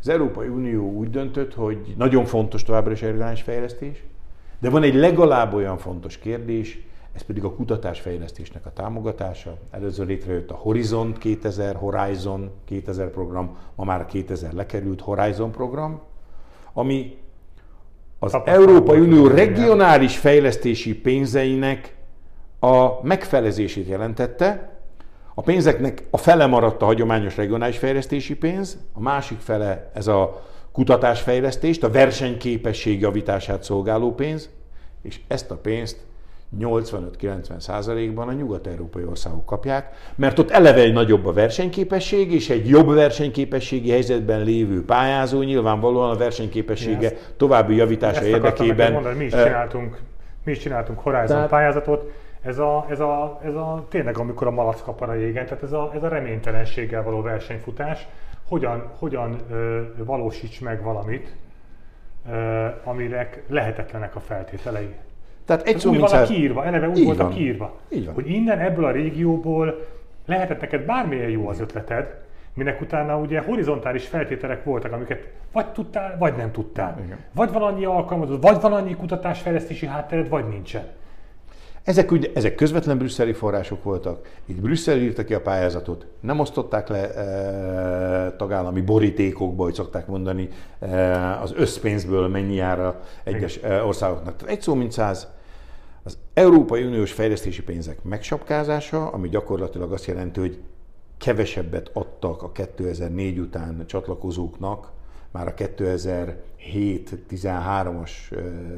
az 0.00 0.08
Európai 0.08 0.48
Unió 0.48 0.92
úgy 0.92 1.10
döntött, 1.10 1.54
hogy 1.54 1.94
nagyon 1.96 2.24
fontos 2.24 2.62
továbbra 2.62 2.92
is 2.92 3.02
a 3.02 3.06
regionális 3.06 3.42
fejlesztés, 3.42 4.04
de 4.58 4.70
van 4.70 4.82
egy 4.82 4.94
legalább 4.94 5.54
olyan 5.54 5.78
fontos 5.78 6.18
kérdés, 6.18 6.78
ez 7.12 7.22
pedig 7.22 7.44
a 7.44 7.54
kutatásfejlesztésnek 7.54 8.66
a 8.66 8.72
támogatása. 8.72 9.58
Először 9.70 10.06
létrejött 10.06 10.50
a 10.50 10.54
Horizon 10.54 11.12
2000, 11.12 11.74
Horizon 11.74 12.50
2000 12.64 13.10
program, 13.10 13.56
ma 13.74 13.84
már 13.84 14.00
a 14.00 14.06
2000 14.06 14.52
lekerült 14.52 15.00
Horizon 15.00 15.50
program, 15.50 16.00
ami 16.72 17.16
az 18.18 18.36
Európai 18.44 19.00
Unió 19.00 19.26
regionális 19.26 20.18
fejlesztési 20.18 20.94
pénzeinek 21.00 21.96
a 22.64 23.00
megfelezését 23.02 23.88
jelentette. 23.88 24.68
A 25.34 25.42
pénzeknek 25.42 26.02
a 26.10 26.16
fele 26.16 26.46
maradt 26.46 26.82
a 26.82 26.84
hagyományos 26.84 27.36
regionális 27.36 27.78
fejlesztési 27.78 28.36
pénz, 28.36 28.78
a 28.92 29.00
másik 29.00 29.38
fele 29.40 29.90
ez 29.94 30.06
a 30.06 30.42
kutatásfejlesztést, 30.72 31.82
a 31.84 31.90
versenyképesség 31.90 33.00
javítását 33.00 33.62
szolgáló 33.62 34.14
pénz, 34.14 34.50
és 35.02 35.20
ezt 35.28 35.50
a 35.50 35.56
pénzt 35.56 35.96
85-90 36.60 37.58
százalékban 37.58 38.28
a 38.28 38.32
nyugat-európai 38.32 39.04
országok 39.04 39.46
kapják, 39.46 40.12
mert 40.14 40.38
ott 40.38 40.50
eleve 40.50 40.80
egy 40.80 40.92
nagyobb 40.92 41.26
a 41.26 41.32
versenyképesség, 41.32 42.32
és 42.32 42.50
egy 42.50 42.68
jobb 42.68 42.94
versenyképességi 42.94 43.90
helyzetben 43.90 44.42
lévő 44.42 44.84
pályázó 44.84 45.42
nyilvánvalóan 45.42 46.10
a 46.10 46.16
versenyképessége 46.16 47.10
Ezt- 47.10 47.34
további 47.36 47.76
javítása 47.76 48.20
Ezt 48.20 48.28
érdekében 48.28 48.92
mondani, 48.92 49.16
mi 49.16 49.24
is 49.24 49.30
csináltunk, 49.32 49.98
mi 50.44 50.52
is 50.52 50.58
csináltunk 50.58 50.98
Horizon 50.98 51.26
Tehát- 51.26 51.48
pályázatot, 51.48 52.12
ez 52.44 52.58
a, 52.58 52.86
ez, 52.90 53.00
a, 53.00 53.40
ez 53.44 53.54
a, 53.54 53.86
tényleg 53.88 54.18
amikor 54.18 54.46
a 54.46 54.50
malac 54.50 54.82
kapar 54.82 55.08
a 55.08 55.14
jégen, 55.14 55.44
tehát 55.46 55.62
ez 55.62 55.72
a, 55.72 55.90
ez 55.94 56.02
a 56.02 56.08
reménytelenséggel 56.08 57.02
való 57.02 57.22
versenyfutás, 57.22 58.06
hogyan, 58.48 58.90
hogyan 58.98 59.36
ö, 59.50 59.80
valósíts 60.04 60.60
meg 60.60 60.82
valamit, 60.82 61.36
ö, 62.30 62.66
aminek 62.84 63.42
lehetetlenek 63.48 64.16
a 64.16 64.20
feltételei. 64.20 64.94
Tehát 65.44 65.66
egy 65.66 65.78
szó, 65.78 65.90
úgy 65.90 65.98
van 65.98 66.08
száz... 66.08 66.28
kiírva, 66.28 66.64
eleve 66.64 66.88
úgy 66.88 67.04
voltak 67.04 67.26
van. 67.26 67.36
kiírva, 67.36 67.72
Így 67.88 68.04
van. 68.04 68.14
hogy 68.14 68.30
innen 68.30 68.58
ebből 68.58 68.84
a 68.84 68.90
régióból 68.90 69.86
lehetett 70.26 70.60
neked 70.60 70.84
bármilyen 70.84 71.30
jó 71.30 71.48
az 71.48 71.60
ötleted, 71.60 72.22
minek 72.54 72.80
utána 72.80 73.18
ugye 73.18 73.40
horizontális 73.40 74.06
feltételek 74.06 74.64
voltak, 74.64 74.92
amiket 74.92 75.28
vagy 75.52 75.66
tudtál, 75.66 76.16
vagy 76.18 76.36
nem 76.36 76.50
tudtál. 76.50 77.00
Igen. 77.04 77.18
Vagy 77.34 77.52
van 77.52 77.62
annyi 77.62 77.84
alkalmazod, 77.84 78.40
vagy 78.40 78.60
van 78.60 78.72
annyi 78.72 78.94
kutatásfejlesztési 78.94 79.86
háttered, 79.86 80.28
vagy 80.28 80.48
nincsen. 80.48 80.84
Ezek, 81.84 82.10
ugye, 82.10 82.30
ezek 82.34 82.54
közvetlen 82.54 82.98
brüsszeli 82.98 83.32
források 83.32 83.82
voltak. 83.82 84.28
Itt 84.46 84.60
Brüsszel 84.60 84.98
írta 84.98 85.24
ki 85.24 85.34
a 85.34 85.40
pályázatot, 85.40 86.06
nem 86.20 86.40
osztották 86.40 86.88
le 86.88 87.14
e, 87.14 88.36
tagállami 88.36 88.80
borítékokba, 88.80 89.62
hogy 89.62 89.74
szokták 89.74 90.06
mondani, 90.06 90.48
e, 90.78 91.40
az 91.40 91.52
összpénzből 91.56 92.28
mennyi 92.28 92.54
jár 92.54 92.80
a 92.80 93.00
egyes 93.24 93.56
e, 93.62 93.82
országoknak. 93.82 94.40
Egy 94.46 94.60
szó, 94.60 94.74
mint 94.74 94.92
száz. 94.92 95.28
Az 96.02 96.18
Európai 96.34 96.84
Uniós 96.84 97.12
fejlesztési 97.12 97.62
pénzek 97.62 98.02
megsapkázása, 98.02 99.08
ami 99.08 99.28
gyakorlatilag 99.28 99.92
azt 99.92 100.06
jelenti, 100.06 100.40
hogy 100.40 100.58
kevesebbet 101.18 101.90
adtak 101.92 102.42
a 102.42 102.52
2004 102.52 103.38
után 103.38 103.84
csatlakozóknak, 103.86 104.92
már 105.34 105.46
a 105.46 105.54
2007-13-as 105.54 108.10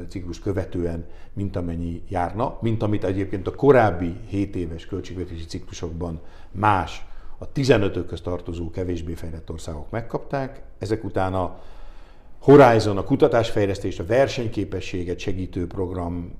ciklus 0.09 0.39
követően, 0.39 1.05
mint 1.33 1.55
amennyi 1.55 2.03
járna, 2.09 2.57
mint 2.61 2.83
amit 2.83 3.03
egyébként 3.03 3.47
a 3.47 3.55
korábbi 3.55 4.15
7 4.27 4.55
éves 4.55 4.85
költségvetési 4.85 5.45
ciklusokban 5.45 6.21
más, 6.51 7.05
a 7.37 7.51
15-ökhöz 7.51 8.21
tartozó 8.21 8.69
kevésbé 8.69 9.13
fejlett 9.13 9.51
országok 9.51 9.89
megkapták. 9.89 10.61
Ezek 10.79 11.03
után 11.03 11.33
a 11.33 11.59
Horizon, 12.39 12.97
a 12.97 13.03
kutatásfejlesztés, 13.03 13.99
a 13.99 14.05
versenyképességet 14.05 15.19
segítő 15.19 15.67
program 15.67 16.31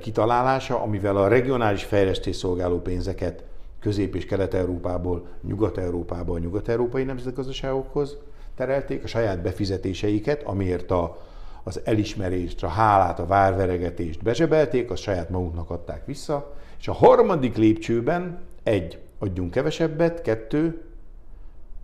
kitalálása, 0.00 0.82
amivel 0.82 1.16
a 1.16 1.28
regionális 1.28 1.84
fejlesztés 1.84 2.36
szolgáló 2.36 2.80
pénzeket 2.80 3.44
Közép- 3.80 4.14
és 4.14 4.26
Kelet-Európából 4.26 5.26
Nyugat-Európába, 5.42 6.34
a 6.34 6.38
nyugat-európai 6.38 7.04
nemzetgazdaságokhoz 7.04 8.18
terelték, 8.60 9.04
a 9.04 9.06
saját 9.06 9.42
befizetéseiket, 9.42 10.42
amiért 10.42 10.90
a, 10.90 11.22
az 11.62 11.80
elismerést, 11.84 12.62
a 12.62 12.68
hálát, 12.68 13.18
a 13.18 13.26
várveregetést 13.26 14.22
bezsebelték, 14.22 14.90
azt 14.90 15.02
saját 15.02 15.30
maguknak 15.30 15.70
adták 15.70 16.06
vissza, 16.06 16.54
és 16.78 16.88
a 16.88 16.92
harmadik 16.92 17.56
lépcsőben 17.56 18.38
egy, 18.62 18.98
adjunk 19.18 19.50
kevesebbet, 19.50 20.22
kettő, 20.22 20.82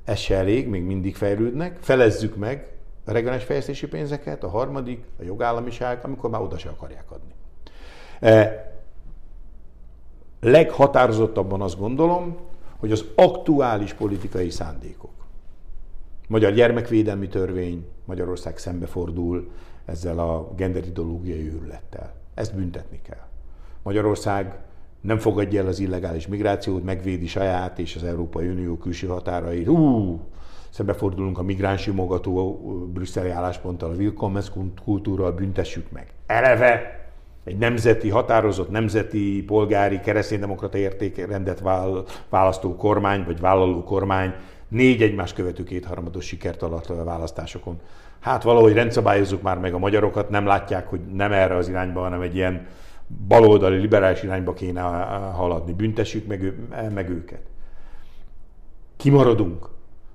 ez 0.05 0.19
se 0.19 0.37
elég, 0.37 0.69
még 0.69 0.83
mindig 0.83 1.17
fejlődnek, 1.17 1.79
felezzük 1.81 2.37
meg 2.37 2.69
a 3.05 3.13
regionális 3.13 3.45
fejlesztési 3.45 3.87
pénzeket, 3.87 4.45
a 4.45 4.49
harmadik, 4.49 5.05
a 5.19 5.23
jogállamiság, 5.23 5.99
amikor 6.03 6.31
már 6.31 6.41
oda 6.41 6.59
se 6.59 6.69
akarják 6.69 7.11
adni. 7.11 7.35
E, 8.21 8.73
leghatározottabban 10.41 11.61
azt 11.61 11.79
gondolom, 11.79 12.37
hogy 12.79 12.93
az 12.93 13.05
aktuális 13.15 13.93
politikai 13.93 14.51
szándékok, 14.51 15.16
Magyar 16.29 16.53
gyermekvédelmi 16.53 17.29
törvény, 17.29 17.87
Magyarország 18.05 18.59
szembefordul 18.59 19.51
ezzel 19.85 20.19
a 20.19 20.53
genderideológiai 20.57 21.53
őrülettel. 21.53 22.15
Ezt 22.35 22.55
büntetni 22.55 23.01
kell. 23.09 23.27
Magyarország 23.83 24.59
nem 25.01 25.19
fogadja 25.19 25.61
el 25.61 25.67
az 25.67 25.79
illegális 25.79 26.27
migrációt, 26.27 26.85
megvédi 26.85 27.27
saját 27.27 27.79
és 27.79 27.97
az 27.97 28.05
Európai 28.05 28.49
Unió 28.49 28.77
külső 28.77 29.07
határait. 29.07 29.69
Ú, 29.69 30.21
szembefordulunk 30.71 31.39
a 31.39 31.43
migráns 31.43 31.81
simogató 31.81 32.59
brüsszeli 32.93 33.31
állásponttal, 33.31 33.91
a 33.91 33.95
Willkommens 33.95 34.51
kultúrral, 34.85 35.33
büntessük 35.33 35.91
meg. 35.91 36.13
Eleve 36.27 37.05
egy 37.45 37.59
nemzeti, 37.59 38.09
határozott 38.09 38.71
nemzeti, 38.71 39.43
polgári, 39.47 40.01
kereszténydemokrata 40.01 40.79
értékrendet 40.79 41.61
vál- 41.61 42.25
választó 42.29 42.77
kormány, 42.77 43.25
vagy 43.25 43.41
vállaló 43.41 43.83
kormány 43.85 44.35
négy 44.69 45.03
egymás 45.03 45.33
követő 45.33 45.65
kétharmados 45.65 46.25
sikert 46.25 46.63
alatt 46.63 46.87
a 46.87 47.05
választásokon. 47.05 47.81
Hát 48.21 48.43
valahogy 48.43 48.73
rendszabályozzuk 48.73 49.43
már 49.43 49.59
meg 49.59 49.75
a 49.75 49.79
magyarokat, 49.79 50.31
nem 50.31 50.47
látják, 50.47 50.89
hogy 50.89 51.01
nem 51.13 51.33
erre 51.33 51.57
az 51.57 51.69
irányba, 51.69 52.01
hanem 52.01 52.21
egy 52.21 52.35
ilyen 52.35 52.67
baloldali, 53.29 53.77
liberális 53.77 54.23
irányba 54.23 54.53
kéne 54.53 54.81
haladni. 55.33 55.73
Büntessük 55.73 56.27
meg, 56.27 56.55
meg 56.95 57.11
őket. 57.11 57.43
Kimaradunk 58.97 59.69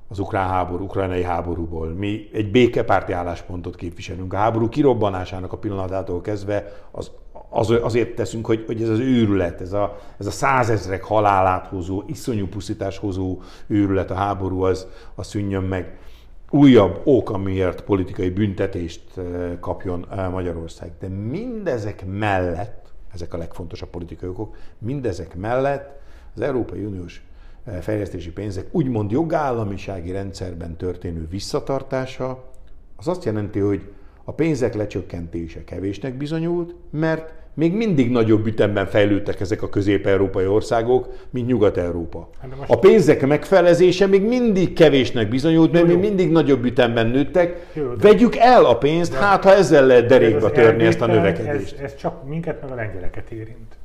az 0.07 0.19
ukrán 0.19 0.49
háború, 0.49 0.83
ukrajnai 0.83 1.23
háborúból. 1.23 1.87
Mi 1.87 2.29
egy 2.33 2.51
békepárti 2.51 3.11
álláspontot 3.11 3.75
képviselünk. 3.75 4.33
A 4.33 4.37
háború 4.37 4.69
kirobbanásának 4.69 5.53
a 5.53 5.57
pillanatától 5.57 6.21
kezdve 6.21 6.87
az, 6.91 7.11
az, 7.53 7.69
azért 7.69 8.15
teszünk, 8.15 8.45
hogy, 8.45 8.63
hogy 8.65 8.81
ez 8.81 8.89
az 8.89 8.99
őrület, 8.99 9.61
ez 9.61 9.73
a, 9.73 9.99
ez 10.19 10.25
a 10.25 10.31
százezrek 10.31 11.03
halálát 11.03 11.67
hozó, 11.67 12.03
iszonyú 12.07 12.47
pusztítás 12.47 12.97
hozó 12.97 13.39
őrület, 13.67 14.11
a 14.11 14.13
háború, 14.13 14.61
az, 14.61 14.87
az 15.15 15.27
szűnjön 15.27 15.63
meg. 15.63 15.97
Újabb 16.49 17.01
ok, 17.03 17.29
amiért 17.29 17.81
politikai 17.81 18.29
büntetést 18.29 19.01
eh, 19.17 19.23
kapjon 19.59 20.05
eh, 20.11 20.29
Magyarország. 20.29 20.91
De 20.99 21.07
mindezek 21.07 22.05
mellett, 22.05 22.91
ezek 23.13 23.33
a 23.33 23.37
legfontosabb 23.37 23.89
politikai 23.89 24.29
okok, 24.29 24.55
mindezek 24.77 25.35
mellett 25.35 25.99
az 26.35 26.41
Európai 26.41 26.83
Uniós 26.83 27.23
eh, 27.63 27.81
fejlesztési 27.81 28.31
pénzek 28.31 28.67
úgymond 28.71 29.11
jogállamisági 29.11 30.11
rendszerben 30.11 30.75
történő 30.75 31.27
visszatartása, 31.29 32.49
az 32.95 33.07
azt 33.07 33.25
jelenti, 33.25 33.59
hogy 33.59 33.91
a 34.23 34.31
pénzek 34.31 34.73
lecsökkentése 34.73 35.63
kevésnek 35.63 36.17
bizonyult, 36.17 36.75
mert 36.89 37.40
még 37.53 37.73
mindig 37.73 38.11
nagyobb 38.11 38.45
ütemben 38.47 38.85
fejlődtek 38.85 39.39
ezek 39.39 39.61
a 39.61 39.69
közép-európai 39.69 40.45
országok, 40.45 41.07
mint 41.29 41.47
Nyugat-Európa. 41.47 42.29
Hát 42.41 42.51
A 42.67 42.79
pénzek 42.79 43.27
megfelezése 43.27 44.07
még 44.07 44.21
mindig 44.27 44.73
kevésnek 44.73 45.29
bizonyult, 45.29 45.71
mert 45.71 45.85
Jó, 45.85 45.91
jó. 45.91 45.97
még 45.99 46.07
mindig 46.07 46.31
nagyobb 46.31 46.65
ütemben 46.65 47.07
nőttek. 47.07 47.65
Jó, 47.73 47.93
de- 47.93 48.07
Vegyük 48.07 48.35
el 48.35 48.65
a 48.65 48.77
pénzt, 48.77 49.13
hát 49.13 49.43
ha 49.43 49.53
ezzel 49.55 49.85
lehet 49.85 50.05
derékba 50.05 50.51
törni 50.51 50.83
ezt 50.85 51.01
a 51.01 51.05
növekedést. 51.05 51.73
Ez, 51.73 51.83
ez 51.83 51.95
csak 51.95 52.27
minket 52.27 52.61
meg 52.61 52.71
a 52.71 52.75
lengyeleket 52.75 53.31
érint. 53.31 53.75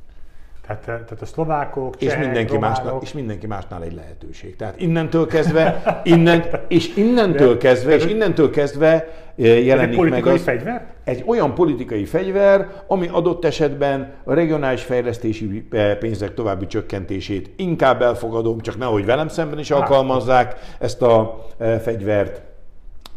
Tehát, 0.67 0.83
tehát 0.83 1.21
a 1.21 1.25
szlovákok, 1.25 1.95
És 2.01 2.07
csehek, 2.07 2.25
mindenki, 2.25 2.57
másnál, 2.57 2.99
és 3.01 3.13
mindenki 3.13 3.47
másnál 3.47 3.83
egy 3.83 3.93
lehetőség. 3.93 4.55
Tehát 4.55 4.81
innentől 4.81 5.27
kezdve, 5.27 5.81
innen, 6.03 6.43
és 6.67 6.95
innentől 6.95 7.57
kezdve, 7.57 7.95
és 7.95 8.05
innentől 8.05 8.49
kezdve 8.49 8.87
eh, 8.87 9.03
ez 9.35 9.51
egy 9.51 9.65
jelenik 9.65 10.09
meg 10.09 10.25
az, 10.25 10.41
fegyver? 10.41 10.85
egy 11.03 11.23
olyan 11.27 11.53
politikai 11.53 12.05
fegyver, 12.05 12.67
ami 12.87 13.07
adott 13.11 13.45
esetben 13.45 14.13
a 14.23 14.33
regionális 14.33 14.83
fejlesztési 14.83 15.67
eh, 15.71 15.95
pénzek 15.95 16.33
további 16.33 16.67
csökkentését 16.67 17.49
inkább 17.55 18.01
elfogadom, 18.01 18.59
csak 18.59 18.77
nehogy 18.77 19.05
velem 19.05 19.27
szemben 19.27 19.59
is 19.59 19.71
alkalmazzák 19.71 20.55
ezt 20.79 21.01
a 21.01 21.45
eh, 21.57 21.79
fegyvert. 21.79 22.46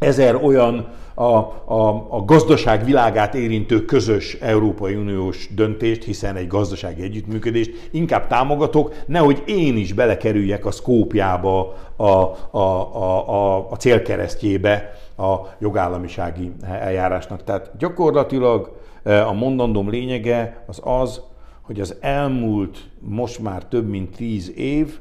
Ezer 0.00 0.34
olyan 0.34 0.88
a, 1.14 1.24
a, 1.24 2.06
a 2.08 2.24
gazdaság 2.24 2.84
világát 2.84 3.34
érintő 3.34 3.84
közös 3.84 4.34
Európai 4.34 4.94
Uniós 4.94 5.54
döntést, 5.54 6.04
hiszen 6.04 6.36
egy 6.36 6.46
gazdasági 6.46 7.02
együttműködést 7.02 7.88
inkább 7.90 8.26
támogatok, 8.26 8.94
nehogy 9.06 9.42
én 9.46 9.76
is 9.76 9.92
belekerüljek 9.92 10.66
a 10.66 10.70
szkópjába, 10.70 11.76
a, 11.96 12.04
a, 12.04 12.34
a, 12.50 13.28
a, 13.28 13.70
a 13.70 13.76
célkeresztjébe 13.76 14.92
a 15.16 15.36
jogállamisági 15.58 16.52
eljárásnak. 16.62 17.44
Tehát 17.44 17.70
gyakorlatilag 17.78 18.76
eh, 19.02 19.28
a 19.28 19.32
mondandóm 19.32 19.90
lényege 19.90 20.64
az 20.66 20.80
az, 20.84 21.20
hogy 21.62 21.80
az 21.80 21.96
elmúlt 22.00 22.78
most 22.98 23.38
már 23.38 23.64
több 23.64 23.88
mint 23.88 24.16
tíz 24.16 24.52
év 24.56 24.98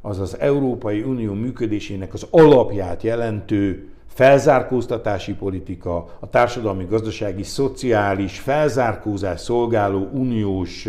az 0.00 0.20
az 0.20 0.38
Európai 0.38 1.02
Unió 1.02 1.32
működésének 1.32 2.14
az 2.14 2.26
alapját 2.30 3.02
jelentő 3.02 3.90
felzárkóztatási 4.16 5.34
politika, 5.34 6.08
a 6.20 6.28
társadalmi, 6.28 6.84
gazdasági, 6.84 7.42
szociális 7.42 8.38
felzárkózás 8.38 9.40
szolgáló 9.40 10.08
uniós 10.12 10.86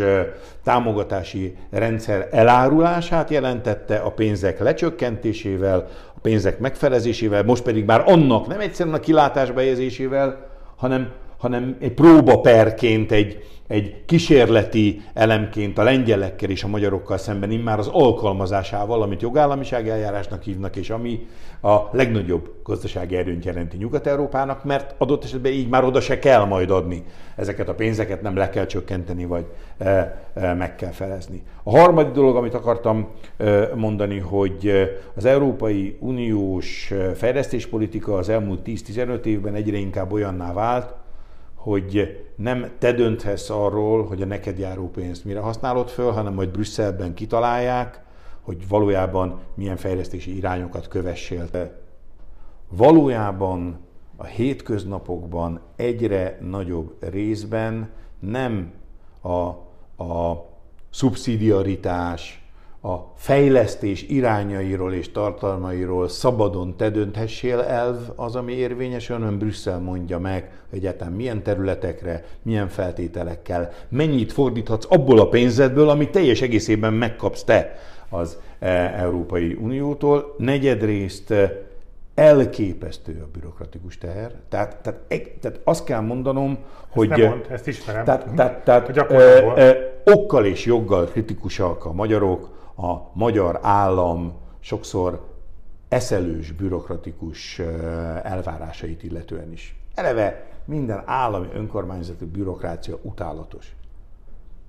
támogatási 0.64 1.56
rendszer 1.70 2.28
elárulását 2.30 3.30
jelentette 3.30 3.96
a 3.96 4.10
pénzek 4.10 4.58
lecsökkentésével, 4.58 5.88
a 6.14 6.18
pénzek 6.22 6.58
megfelezésével, 6.58 7.42
most 7.42 7.62
pedig 7.62 7.84
már 7.84 8.02
annak 8.06 8.46
nem 8.46 8.60
egyszerűen 8.60 8.94
a 8.94 9.00
kilátásba 9.00 9.60
helyezésével, 9.60 10.48
hanem, 10.76 11.12
hanem 11.38 11.76
egy 11.80 11.92
próbaperként, 11.92 13.12
egy, 13.12 13.44
egy 13.66 14.04
kísérleti 14.06 15.02
elemként 15.14 15.78
a 15.78 15.82
lengyelekkel 15.82 16.50
és 16.50 16.62
a 16.62 16.68
magyarokkal 16.68 17.18
szemben 17.18 17.50
immár 17.50 17.78
az 17.78 17.88
alkalmazásával, 17.92 19.02
amit 19.02 19.22
jogállamiság 19.22 19.88
eljárásnak 19.88 20.42
hívnak, 20.42 20.76
és 20.76 20.90
ami 20.90 21.26
a 21.62 21.76
legnagyobb 21.90 22.50
gazdasági 22.62 23.16
erőnyt 23.16 23.44
jelenti 23.44 23.76
Nyugat-Európának, 23.76 24.64
mert 24.64 24.94
adott 24.98 25.24
esetben 25.24 25.52
így 25.52 25.68
már 25.68 25.84
oda 25.84 26.00
se 26.00 26.18
kell 26.18 26.44
majd 26.44 26.70
adni. 26.70 27.04
Ezeket 27.36 27.68
a 27.68 27.74
pénzeket 27.74 28.22
nem 28.22 28.36
le 28.36 28.50
kell 28.50 28.66
csökkenteni, 28.66 29.24
vagy 29.24 29.46
e, 29.78 30.20
e, 30.34 30.54
meg 30.54 30.74
kell 30.74 30.90
felezni. 30.90 31.42
A 31.62 31.78
harmadik 31.78 32.12
dolog, 32.12 32.36
amit 32.36 32.54
akartam 32.54 33.08
e, 33.36 33.68
mondani, 33.74 34.18
hogy 34.18 34.72
az 35.14 35.24
Európai 35.24 35.96
Uniós 36.00 36.92
fejlesztéspolitika 37.14 38.14
az 38.14 38.28
elmúlt 38.28 38.60
10-15 38.66 39.24
évben 39.24 39.54
egyre 39.54 39.76
inkább 39.76 40.12
olyanná 40.12 40.52
vált, 40.52 40.94
hogy 41.58 42.22
nem 42.36 42.70
te 42.78 42.92
dönthetsz 42.92 43.50
arról, 43.50 44.06
hogy 44.06 44.22
a 44.22 44.26
neked 44.26 44.58
járó 44.58 44.90
pénzt 44.90 45.24
mire 45.24 45.40
használod 45.40 45.88
föl, 45.88 46.10
hanem 46.10 46.34
majd 46.34 46.48
Brüsszelben 46.48 47.14
kitalálják, 47.14 48.02
hogy 48.40 48.68
valójában 48.68 49.40
milyen 49.54 49.76
fejlesztési 49.76 50.36
irányokat 50.36 50.88
kövessél. 50.88 51.50
te. 51.50 51.80
Valójában 52.68 53.78
a 54.16 54.24
hétköznapokban 54.24 55.60
egyre 55.76 56.38
nagyobb 56.40 56.96
részben 57.00 57.90
nem 58.18 58.72
a, 59.20 59.46
a 60.04 60.46
szubszidiaritás, 60.90 62.47
a 62.88 63.12
fejlesztés 63.16 64.02
irányairól 64.02 64.92
és 64.92 65.12
tartalmairól 65.12 66.08
szabadon 66.08 66.76
te 66.76 66.90
dönthessél 66.90 67.60
elv 67.60 67.96
az, 68.16 68.36
ami 68.36 68.52
érvényes, 68.52 69.06
hanem 69.06 69.38
Brüsszel 69.38 69.78
mondja 69.78 70.18
meg, 70.18 70.50
egyáltalán 70.72 71.12
milyen 71.12 71.42
területekre, 71.42 72.24
milyen 72.42 72.68
feltételekkel, 72.68 73.70
mennyit 73.88 74.32
fordíthatsz 74.32 74.86
abból 74.88 75.18
a 75.18 75.28
pénzedből, 75.28 75.88
amit 75.88 76.10
teljes 76.10 76.40
egészében 76.40 76.92
megkapsz 76.92 77.44
te 77.44 77.74
az 78.08 78.38
e, 78.58 78.68
Európai 78.96 79.56
Uniótól. 79.60 80.34
Negyedrészt 80.38 81.30
e, 81.30 81.62
elképesztő 82.14 83.20
a 83.22 83.28
bürokratikus 83.32 83.98
teher. 83.98 84.32
Tehát, 84.48 84.76
tehát, 84.76 85.00
tehát 85.40 85.60
azt 85.64 85.84
kell 85.84 86.00
mondanom, 86.00 86.58
hogy... 86.88 87.08
ne 87.08 87.28
mondd, 87.28 87.42
ezt 87.50 87.66
ismerem. 87.66 88.04
Tehát, 88.04 88.34
tehát, 88.34 88.64
tehát 88.64 89.10
ö, 89.10 89.52
ö, 89.56 89.70
okkal 90.04 90.44
és 90.44 90.64
joggal 90.64 91.04
kritikusak 91.04 91.84
a 91.84 91.92
magyarok, 91.92 92.56
a 92.78 93.10
magyar 93.12 93.58
állam 93.62 94.32
sokszor 94.60 95.26
eszelős, 95.88 96.52
bürokratikus 96.52 97.58
elvárásait 98.22 99.02
illetően 99.02 99.52
is. 99.52 99.80
Eleve 99.94 100.46
minden 100.64 101.02
állami 101.04 101.48
önkormányzati 101.54 102.24
bürokrácia 102.24 102.98
utálatos. 103.02 103.76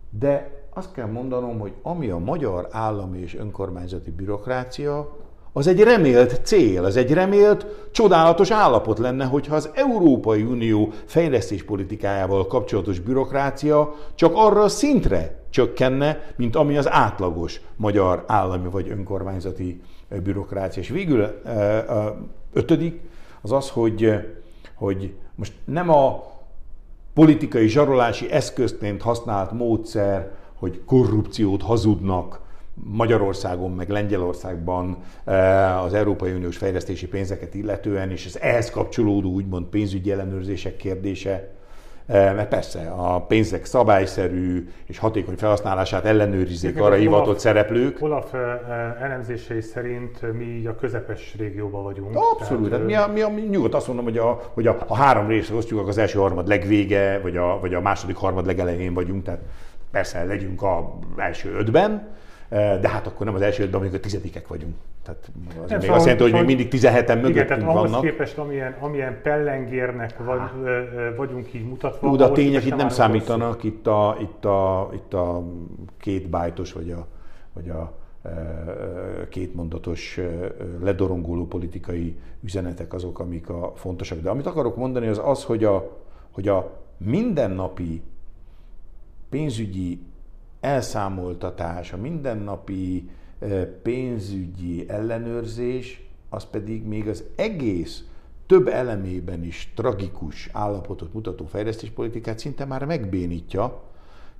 De 0.09 0.63
azt 0.73 0.91
kell 0.91 1.05
mondanom, 1.05 1.59
hogy 1.59 1.73
ami 1.81 2.09
a 2.09 2.17
magyar 2.17 2.67
állami 2.71 3.19
és 3.19 3.35
önkormányzati 3.35 4.11
bürokrácia, 4.11 5.17
az 5.53 5.67
egy 5.67 5.83
remélt 5.83 6.45
cél, 6.45 6.83
az 6.83 6.95
egy 6.95 7.13
remélt, 7.13 7.65
csodálatos 7.91 8.51
állapot 8.51 8.99
lenne, 8.99 9.25
hogyha 9.25 9.55
az 9.55 9.69
Európai 9.73 10.43
Unió 10.43 10.91
fejlesztéspolitikájával 11.05 12.47
kapcsolatos 12.47 12.99
bürokrácia 12.99 13.93
csak 14.15 14.31
arra 14.35 14.61
a 14.61 14.67
szintre 14.67 15.38
csökkenne, 15.49 16.33
mint 16.35 16.55
ami 16.55 16.77
az 16.77 16.89
átlagos 16.89 17.61
magyar 17.75 18.23
állami 18.27 18.69
vagy 18.69 18.89
önkormányzati 18.89 19.81
bürokrácia. 20.23 20.81
És 20.81 20.89
végül 20.89 21.21
a 21.21 22.17
ötödik 22.53 23.01
az 23.41 23.51
az, 23.51 23.69
hogy, 23.69 24.13
hogy 24.75 25.13
most 25.35 25.53
nem 25.65 25.89
a 25.89 26.23
politikai 27.13 27.67
zsarolási 27.67 28.31
eszközként 28.31 29.01
használt 29.01 29.51
módszer, 29.51 30.31
hogy 30.53 30.81
korrupciót 30.85 31.61
hazudnak 31.61 32.39
Magyarországon, 32.73 33.71
meg 33.71 33.89
Lengyelországban 33.89 34.97
az 35.85 35.93
Európai 35.93 36.31
Uniós 36.31 36.57
fejlesztési 36.57 37.07
pénzeket 37.07 37.53
illetően, 37.53 38.11
és 38.11 38.25
az 38.25 38.39
ehhez 38.41 38.69
kapcsolódó 38.69 39.31
úgymond 39.31 39.65
pénzügyi 39.65 40.11
ellenőrzések 40.11 40.77
kérdése. 40.77 41.51
Mert 42.11 42.47
persze 42.47 42.79
a 42.97 43.21
pénzek 43.21 43.65
szabályszerű 43.65 44.69
és 44.85 44.97
hatékony 44.97 45.35
felhasználását 45.35 46.05
ellenőrizzék 46.05 46.81
arra 46.81 46.95
hivatott 46.95 47.39
szereplők. 47.39 48.01
Olaf 48.01 48.33
elemzései 49.01 49.61
szerint 49.61 50.33
mi 50.33 50.65
a 50.65 50.75
közepes 50.75 51.35
régióban 51.37 51.83
vagyunk. 51.83 52.15
Abszolút. 52.15 52.69
Tehát 52.69 52.83
ö, 52.83 52.85
mi, 52.85 52.93
a, 52.93 53.07
mi, 53.07 53.21
a, 53.21 53.29
nyugodt 53.49 53.73
azt 53.73 53.87
mondom, 53.87 54.05
hogy 54.05 54.17
a, 54.17 54.41
hogy 54.53 54.67
a, 54.67 54.77
a 54.87 54.95
három 54.95 55.27
részre 55.27 55.55
osztjuk, 55.55 55.87
az 55.87 55.97
első 55.97 56.19
harmad 56.19 56.47
legvége, 56.47 57.19
vagy 57.19 57.37
a, 57.37 57.59
vagy 57.59 57.73
a 57.73 57.81
második 57.81 58.15
harmad 58.15 58.45
legelején 58.45 58.93
vagyunk, 58.93 59.23
tehát 59.23 59.41
persze 59.91 60.23
legyünk 60.23 60.61
a 60.61 60.99
első 61.17 61.55
ötben, 61.57 62.07
de 62.49 62.89
hát 62.89 63.07
akkor 63.07 63.25
nem 63.25 63.35
az 63.35 63.41
első 63.41 63.63
ötben, 63.63 63.79
mondjuk 63.79 64.01
a 64.01 64.03
tizedikek 64.03 64.47
vagyunk. 64.47 64.75
Tehát 65.03 65.19
az 65.23 65.31
Nem, 65.53 65.67
még 65.67 65.79
szóval- 65.79 65.95
azt 65.95 66.05
jelenti, 66.05 66.23
hogy 66.23 66.33
még 66.33 66.45
mindig 66.45 66.67
17-en 66.71 67.01
Igen, 67.01 67.17
mögöttünk 67.17 67.47
tehát 67.47 67.63
ahhoz 67.63 67.89
vannak. 67.89 68.01
képest, 68.01 68.37
amilyen, 68.37 68.75
amilyen 68.79 69.19
pellengérnek 69.23 70.17
vagy, 70.17 70.39
vagyunk 71.17 71.53
így 71.53 71.65
mutatva. 71.67 72.15
De 72.15 72.23
a 72.23 72.31
tények 72.31 72.65
itt 72.65 72.75
nem 72.75 72.89
számítanak, 72.89 73.63
itt 73.63 73.87
a, 73.87 74.17
itt 74.21 74.45
a, 74.45 74.89
itt 74.93 75.13
a 75.13 75.43
két 75.97 76.29
bájtos, 76.29 76.73
vagy 76.73 76.91
a, 76.91 77.07
vagy 77.53 77.69
a 77.69 77.97
kétmondatos 79.29 80.19
ledorongoló 80.81 81.47
politikai 81.47 82.15
üzenetek 82.43 82.93
azok, 82.93 83.19
amik 83.19 83.49
a 83.49 83.73
fontosak. 83.75 84.21
De 84.21 84.29
amit 84.29 84.45
akarok 84.45 84.75
mondani, 84.75 85.07
az 85.07 85.21
az, 85.23 85.43
hogy 85.43 85.63
a, 85.63 85.97
hogy 86.31 86.47
a 86.47 86.71
mindennapi 86.97 88.01
pénzügyi 89.29 90.01
elszámoltatás, 90.59 91.93
a 91.93 91.97
mindennapi 91.97 93.09
pénzügyi 93.83 94.85
ellenőrzés, 94.87 96.09
az 96.29 96.45
pedig 96.45 96.85
még 96.85 97.07
az 97.07 97.23
egész 97.35 98.03
több 98.45 98.67
elemében 98.67 99.43
is 99.43 99.71
tragikus 99.75 100.49
állapotot 100.51 101.13
mutató 101.13 101.45
fejlesztéspolitikát 101.45 102.39
szinte 102.39 102.65
már 102.65 102.85
megbénítja. 102.85 103.81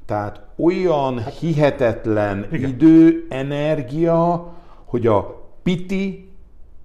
Tehát 0.06 0.42
olyan 0.58 1.26
hihetetlen 1.26 2.48
igen. 2.52 2.70
idő, 2.70 3.26
energia, 3.30 4.54
hogy 4.86 5.08
a 5.08 5.48
piti 5.64 6.30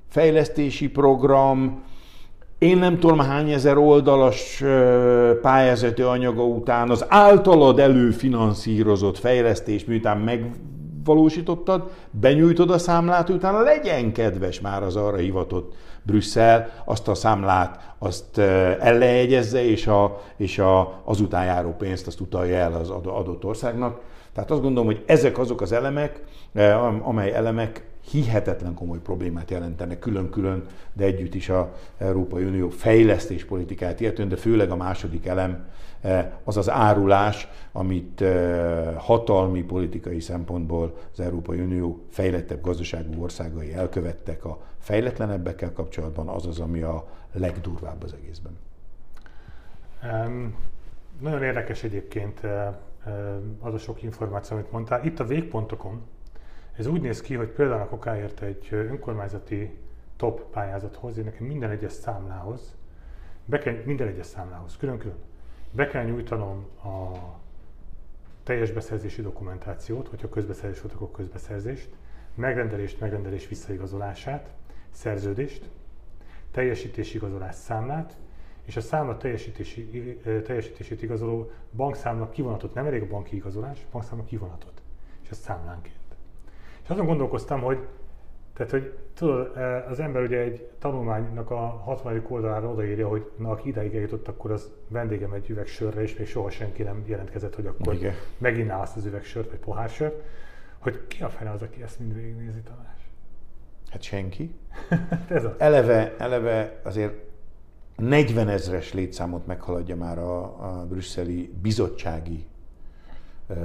fejlesztési 0.09 0.89
program 0.89 1.83
én 2.65 2.79
nem 2.79 2.99
tudom 2.99 3.19
hány 3.19 3.51
ezer 3.51 3.77
oldalas 3.77 4.63
pályázati 5.43 6.03
anyaga 6.03 6.45
után 6.45 6.91
az 6.91 7.05
általad 7.09 7.79
előfinanszírozott 7.79 9.19
fejlesztés, 9.19 9.85
miután 9.85 10.19
megvalósítottad, 10.19 11.91
benyújtod 12.11 12.71
a 12.71 12.79
számlát, 12.79 13.31
utána 13.31 13.61
legyen 13.61 14.13
kedves 14.13 14.61
már 14.61 14.83
az 14.83 14.97
arra 14.97 15.17
hivatott 15.17 15.75
Brüsszel, 16.03 16.71
azt 16.85 17.09
a 17.09 17.15
számlát 17.15 17.95
azt 17.99 18.39
ellejegyezze, 18.81 19.65
és, 19.65 19.87
a, 19.87 20.21
és 20.37 20.59
a, 20.59 21.01
azután 21.05 21.45
járó 21.45 21.75
pénzt 21.79 22.07
azt 22.07 22.21
utalja 22.21 22.57
el 22.57 22.73
az 22.73 22.91
adott 22.91 23.45
országnak. 23.45 24.01
Tehát 24.35 24.51
azt 24.51 24.63
gondolom, 24.63 24.87
hogy 24.87 25.03
ezek 25.07 25.39
azok 25.39 25.61
az 25.61 25.73
elemek, 25.73 26.21
amely 27.03 27.33
elemek 27.33 27.94
hihetetlen 28.11 28.75
komoly 28.75 28.99
problémát 28.99 29.51
jelentenek 29.51 29.99
külön-külön, 29.99 30.67
de 30.93 31.05
együtt 31.05 31.35
is 31.35 31.49
a 31.49 31.75
Európai 31.99 32.45
Unió 32.45 32.69
fejlesztéspolitikáját 32.69 34.01
illetően, 34.01 34.29
de 34.29 34.37
főleg 34.37 34.71
a 34.71 34.77
második 34.77 35.27
elem 35.27 35.67
eh, 36.01 36.31
az 36.45 36.57
az 36.57 36.71
árulás, 36.71 37.49
amit 37.73 38.21
eh, 38.21 38.95
hatalmi 38.97 39.63
politikai 39.63 40.21
szempontból 40.21 40.95
az 41.13 41.21
Európai 41.21 41.61
Unió 41.61 42.05
fejlettebb 42.11 42.61
gazdaságú 42.61 43.23
országai 43.23 43.73
elkövettek 43.73 44.45
a 44.45 44.59
fejletlenebbekkel 44.79 45.73
kapcsolatban, 45.73 46.29
az 46.29 46.47
az, 46.47 46.61
ami 46.61 46.83
a 46.83 47.07
legdurvább 47.33 48.03
az 48.03 48.13
egészben. 48.13 48.59
Um, 50.27 50.55
nagyon 51.21 51.43
érdekes 51.43 51.83
egyébként 51.83 52.45
eh, 52.45 52.69
az 53.61 53.75
a 53.75 53.79
sok 53.79 54.03
információ, 54.03 54.57
amit 54.57 54.73
mondtál. 54.73 55.05
Itt 55.05 55.21
a 55.21 55.25
végpontokon 55.25 56.01
ez 56.77 56.87
úgy 56.87 57.01
néz 57.01 57.21
ki, 57.21 57.35
hogy 57.35 57.49
például 57.49 57.81
a 57.81 57.89
kokáért 57.89 58.41
egy 58.41 58.69
önkormányzati 58.71 59.79
top 60.17 60.51
pályázathoz, 60.51 61.19
én 61.19 61.25
nekem 61.25 61.47
minden 61.47 61.71
egyes 61.71 61.93
számlához, 61.93 62.75
be 63.45 63.59
kell, 63.59 63.83
minden 63.85 64.09
egyes 64.09 64.27
számlához, 64.27 64.77
külön-külön, 64.77 65.17
be 65.71 65.87
kell 65.87 66.05
nyújtanom 66.05 66.67
a 66.85 67.13
teljes 68.43 68.71
beszerzési 68.71 69.23
dokumentációt, 69.23 70.09
hogyha 70.09 70.29
közbeszerzés 70.29 70.81
volt, 70.81 70.95
akkor 70.95 71.11
közbeszerzést, 71.11 71.89
megrendelést, 72.35 73.01
megrendelés 73.01 73.49
visszaigazolását, 73.49 74.53
szerződést, 74.91 75.71
teljesítési 76.51 77.17
igazolás 77.17 77.55
számlát, 77.55 78.17
és 78.65 78.77
a 78.77 78.81
számla 78.81 79.17
teljesítési, 79.17 80.19
teljesítését 80.45 81.03
igazoló 81.03 81.51
bankszámla 81.73 82.29
kivonatot, 82.29 82.75
nem 82.75 82.87
elég 82.87 83.03
a 83.03 83.07
banki 83.07 83.37
igazolás, 83.37 83.87
bankszámla 83.91 84.25
kivonatot, 84.25 84.83
és 85.23 85.31
a 85.31 85.35
számlánként. 85.35 86.04
És 86.85 86.91
azon 86.91 87.07
gondolkoztam, 87.07 87.61
hogy 87.61 87.79
tehát, 88.55 88.71
hogy 88.73 88.99
tudod, 89.15 89.57
e, 89.57 89.87
az 89.89 90.01
ember 90.01 90.23
ugye 90.23 90.39
egy 90.39 90.69
tanulmánynak 90.79 91.51
a 91.51 91.57
60. 91.57 92.25
oldalára 92.29 92.69
odaírja, 92.69 93.09
hogy 93.09 93.31
na, 93.37 93.51
aki 93.51 93.69
ideig 93.69 93.95
eljutott, 93.95 94.29
akkor 94.29 94.51
az 94.51 94.71
vendégem 94.89 95.33
egy 95.33 95.51
üveg 95.51 95.67
sörre, 95.67 96.03
és 96.03 96.17
még 96.17 96.27
soha 96.27 96.51
senki 96.51 96.83
nem 96.83 97.03
jelentkezett, 97.07 97.55
hogy 97.55 97.67
akkor 97.67 97.95
Igen. 97.95 98.15
meginná 98.39 98.81
azt 98.81 98.97
az 98.97 99.05
üveg 99.05 99.25
sört, 99.25 99.51
vagy 99.51 99.59
pohár 99.59 99.89
sört, 99.89 100.23
hogy 100.79 101.07
ki 101.07 101.23
a 101.23 101.29
fene 101.29 101.51
az, 101.51 101.63
aki 101.63 101.83
ezt 101.83 101.99
mind 101.99 102.15
végignézi, 102.15 102.61
Tamás? 102.61 103.09
Hát 103.91 104.03
senki. 104.03 104.55
Ez 105.29 105.45
az. 105.45 105.53
Eleve, 105.59 106.15
eleve 106.19 106.81
azért 106.83 107.15
40 107.97 108.49
ezres 108.49 108.93
létszámot 108.93 109.47
meghaladja 109.47 109.97
már 109.97 110.19
a, 110.19 110.43
a 110.43 110.87
brüsszeli 110.87 111.53
bizottsági 111.63 112.47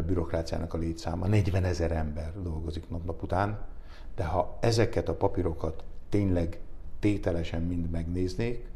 bürokráciának 0.05 0.73
a 0.73 0.77
létszáma, 0.77 1.27
40 1.27 1.63
ezer 1.63 1.91
ember 1.91 2.33
dolgozik 2.43 2.89
nap-nap 2.89 3.23
után, 3.23 3.59
de 4.15 4.23
ha 4.23 4.57
ezeket 4.59 5.09
a 5.09 5.13
papírokat 5.13 5.83
tényleg 6.09 6.59
tételesen 6.99 7.61
mind 7.61 7.89
megnéznék, 7.89 8.67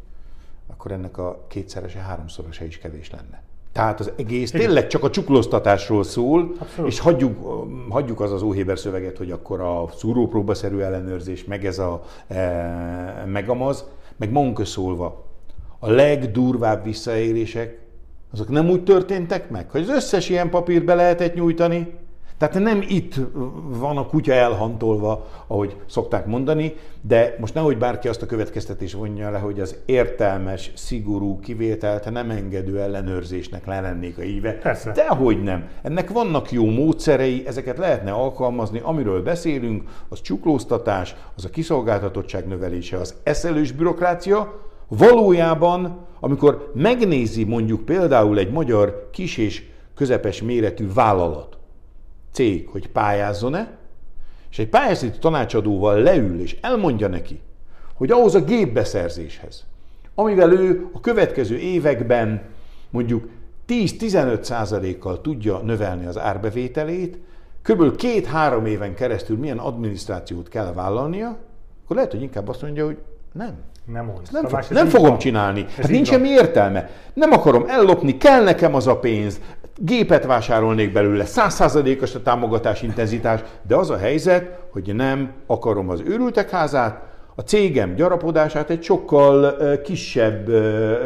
akkor 0.68 0.92
ennek 0.92 1.18
a 1.18 1.46
kétszerese, 1.48 2.00
háromszorosa 2.00 2.66
is 2.66 2.78
kevés 2.78 3.12
lenne. 3.12 3.42
Tehát 3.72 4.00
az 4.00 4.12
egész 4.16 4.52
tényleg 4.52 4.88
csak 4.88 5.04
a 5.04 5.10
csuklóztatásról 5.10 6.04
szól, 6.04 6.56
Abszolút. 6.60 6.92
és 6.92 7.00
hagyjuk, 7.00 7.68
hagyjuk 7.89 8.20
az 8.20 8.32
az 8.32 8.42
Óhéber 8.42 8.80
szöveget, 8.80 9.18
hogy 9.18 9.32
akkor 9.32 9.62
a 9.62 9.89
szúrópróbaszerű 9.96 10.80
ellenőrzés, 10.80 11.46
meg 11.46 11.66
ez 11.66 11.80
a 11.80 12.04
e, 12.28 13.26
megamaz, 13.26 13.86
meg 14.18 14.32
magunkra 14.32 14.66
szólva, 14.66 15.26
a 15.80 15.89
legdurvább 15.89 16.84
visszaélések 16.84 17.83
azok 18.34 18.50
nem 18.50 18.69
úgy 18.69 18.84
történtek 18.84 19.50
meg, 19.50 19.69
hogy 19.69 19.82
az 19.82 19.89
összes 19.89 20.30
ilyen 20.30 20.50
papírt 20.50 20.86
be 20.86 20.93
lehetett 20.93 21.34
nyújtani, 21.34 21.88
tehát 22.38 22.60
nem 22.60 22.84
itt 22.88 23.15
van 23.67 23.98
a 23.98 24.06
kutya 24.06 24.34
elhantolva, 24.34 25.28
ahogy 25.48 25.76
szokták 25.86 26.26
mondani, 26.26 26.74
de 27.02 27.36
most 27.39 27.54
nehogy 27.54 27.78
bárki 27.78 28.08
azt 28.08 28.22
a 28.22 28.26
következtetés 28.26 28.93
vonja 28.93 29.30
le, 29.30 29.38
hogy 29.38 29.60
az 29.60 29.76
értelmes, 29.86 30.72
szigorú, 30.76 31.39
kivételt 31.39 32.12
nem 32.12 32.30
engedő 32.30 32.80
ellenőrzésnek 32.80 33.65
lennék 33.65 34.17
a 34.17 34.24
íve. 34.24 34.52
Persze. 34.54 34.91
Dehogy 34.91 35.43
nem. 35.43 35.67
Ennek 35.82 36.10
vannak 36.10 36.52
jó 36.52 36.65
módszerei, 36.65 37.43
ezeket 37.48 37.78
lehetne 37.78 38.12
alkalmazni, 38.12 38.80
amiről 38.84 39.24
beszélünk, 39.24 39.89
az 40.10 40.22
csuklóztatás, 40.22 41.15
az 41.36 41.46
a 41.46 41.50
kiszolgáltatottság 41.50 42.48
növelése, 42.48 42.98
az 42.98 43.15
eszelős 43.24 43.72
bürokrácia, 43.72 44.72
Valójában, 44.97 46.06
amikor 46.19 46.71
megnézi 46.73 47.43
mondjuk 47.43 47.86
például 47.86 48.38
egy 48.38 48.51
magyar 48.51 49.10
kis 49.12 49.38
és 49.38 49.63
közepes 49.95 50.41
méretű 50.41 50.93
vállalat, 50.93 51.58
cég, 52.32 52.67
hogy 52.67 52.89
pályázzon-e, 52.89 53.77
és 54.51 54.60
egy 54.60 54.69
pályázati 54.69 55.19
tanácsadóval 55.19 55.99
leül 55.99 56.41
és 56.41 56.58
elmondja 56.62 57.08
neki, 57.08 57.39
hogy 57.93 58.12
ahhoz 58.12 58.36
a 58.36 58.43
gépbeszerzéshez, 58.43 59.65
amivel 60.15 60.51
ő 60.51 60.89
a 60.93 60.99
következő 60.99 61.58
években 61.58 62.41
mondjuk 62.89 63.29
10-15 63.67 64.95
kal 64.99 65.21
tudja 65.21 65.58
növelni 65.58 66.06
az 66.06 66.17
árbevételét, 66.17 67.17
kb. 67.62 67.95
két-három 67.95 68.65
éven 68.65 68.95
keresztül 68.95 69.38
milyen 69.38 69.58
adminisztrációt 69.58 70.49
kell 70.49 70.73
vállalnia, 70.73 71.38
akkor 71.84 71.95
lehet, 71.95 72.12
hogy 72.12 72.21
inkább 72.21 72.47
azt 72.47 72.62
mondja, 72.62 72.86
hogy 72.86 72.97
nem. 73.32 73.56
Nem 73.86 74.06
mond. 74.06 74.28
Nem, 74.32 74.46
fog, 74.46 74.63
nem 74.69 74.88
fogom 74.88 75.10
van. 75.10 75.17
csinálni. 75.17 75.65
Ez 75.69 75.76
hát 75.76 75.89
nincs 75.89 76.08
semmi 76.08 76.30
értelme. 76.30 76.89
Nem 77.13 77.32
akarom 77.32 77.65
ellopni, 77.67 78.17
kell 78.17 78.43
nekem 78.43 78.76
az 78.76 78.88
a 78.88 79.00
pénz, 79.00 79.39
gépet 79.78 80.26
vásárolnék 80.26 80.91
belőle, 80.91 81.26
százszázalékos 81.26 82.15
a 82.15 82.22
támogatás 82.22 82.82
intenzitás, 82.82 83.39
de 83.67 83.76
az 83.76 83.89
a 83.89 83.98
helyzet, 83.98 84.60
hogy 84.69 84.96
nem 84.96 85.32
akarom 85.46 85.89
az 85.89 86.04
őrültek 86.06 86.50
házát, 86.50 87.02
a 87.36 87.41
cégem 87.41 87.96
gyarapodását 87.96 88.69
egy 88.69 88.84
sokkal 88.84 89.58
kisebb 89.82 90.48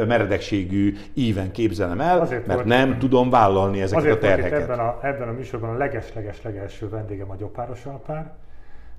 meredekségű 0.08 0.96
íven 1.14 1.52
képzelem 1.52 2.02
el, 2.02 2.20
azért 2.20 2.48
mert 2.48 2.60
volt, 2.60 2.72
nem 2.72 3.00
tudom 3.00 3.30
vállalni 3.30 3.82
ezeket 3.82 4.04
azért 4.04 4.24
a 4.24 4.28
terheket. 4.28 4.62
Ebben 4.62 4.80
a, 4.80 5.00
ebben 5.02 5.28
a 5.28 5.32
műsorban 5.32 5.70
a 5.70 5.78
leges-leges 5.78 6.42
legelső 6.42 6.90
vendégem 6.90 7.32
a 7.32 7.36
Gyopáros 7.36 7.86
Alpár, 7.86 8.32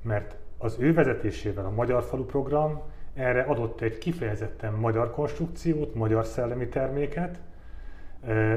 mert 0.02 0.34
az 0.58 0.76
ő 0.78 0.94
vezetésével 0.94 1.64
a 1.64 1.70
Magyar 1.70 2.02
Falu 2.02 2.24
program 2.24 2.82
erre 3.18 3.42
adott 3.42 3.80
egy 3.80 3.98
kifejezetten 3.98 4.72
magyar 4.72 5.10
konstrukciót, 5.10 5.94
magyar 5.94 6.26
szellemi 6.26 6.68
terméket, 6.68 7.38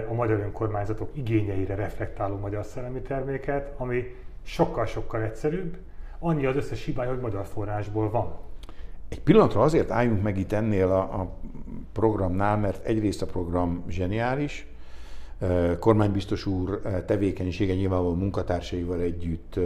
a 0.09 0.13
magyar 0.13 0.39
önkormányzatok 0.39 1.09
igényeire 1.13 1.75
reflektáló 1.75 2.37
magyar 2.37 2.65
szellemi 2.65 3.01
terméket, 3.01 3.73
ami 3.77 4.15
sokkal-sokkal 4.43 5.21
egyszerűbb, 5.21 5.77
annyi 6.19 6.45
az 6.45 6.55
összes 6.55 6.85
hibája, 6.85 7.09
hogy 7.09 7.19
magyar 7.19 7.45
forrásból 7.45 8.09
van. 8.09 8.35
Egy 9.09 9.21
pillanatra 9.21 9.61
azért 9.61 9.91
álljunk 9.91 10.21
meg 10.21 10.37
itt 10.37 10.51
ennél 10.51 10.87
a, 10.87 10.99
a 10.99 11.35
programnál, 11.91 12.57
mert 12.57 12.85
egyrészt 12.85 13.21
a 13.21 13.25
program 13.25 13.83
zseniális, 13.87 14.67
kormánybiztos 15.79 16.45
úr 16.45 16.81
tevékenysége 17.05 17.73
nyilvánvalóan 17.73 18.17
munkatársaival 18.17 18.99
együtt 18.99 19.59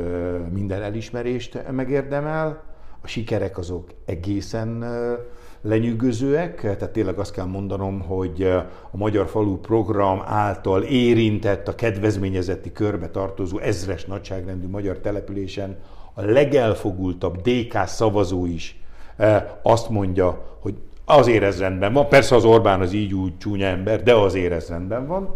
minden 0.51 0.81
elismerést 0.81 1.71
megérdemel, 1.71 2.75
a 3.06 3.08
sikerek 3.08 3.58
azok 3.58 3.89
egészen 4.06 4.86
lenyűgözőek, 5.62 6.62
tehát 6.62 6.89
tényleg 6.89 7.20
azt 7.20 7.32
kell 7.32 7.46
mondanom, 7.46 8.02
hogy 8.02 8.44
a 8.91 8.98
Magyar 8.98 9.28
Falu 9.28 9.58
program 9.58 10.22
által 10.26 10.84
érintett, 10.84 11.68
a 11.68 11.76
kedvezményezeti 11.76 12.72
körbe 12.72 13.10
tartozó 13.10 13.58
ezres 13.58 14.06
nagyságrendű 14.06 14.68
magyar 14.68 14.98
településen 14.98 15.78
a 16.13 16.22
legelfogultabb 16.22 17.41
DK 17.41 17.78
szavazó 17.86 18.46
is 18.46 18.82
azt 19.62 19.89
mondja, 19.89 20.58
hogy 20.60 20.76
azért 21.06 21.44
ez 21.44 21.60
rendben 21.60 21.94
van, 21.94 22.10
persze 22.10 22.36
az 22.36 22.46
Orbán 22.46 22.82
az 22.82 22.94
így 22.94 23.13
úgy 23.13 23.38
csúnya 23.38 23.65
ember, 23.65 24.04
de 24.04 24.15
azért 24.15 24.54
ez 24.54 24.70
rendben 24.70 25.08
van, 25.08 25.36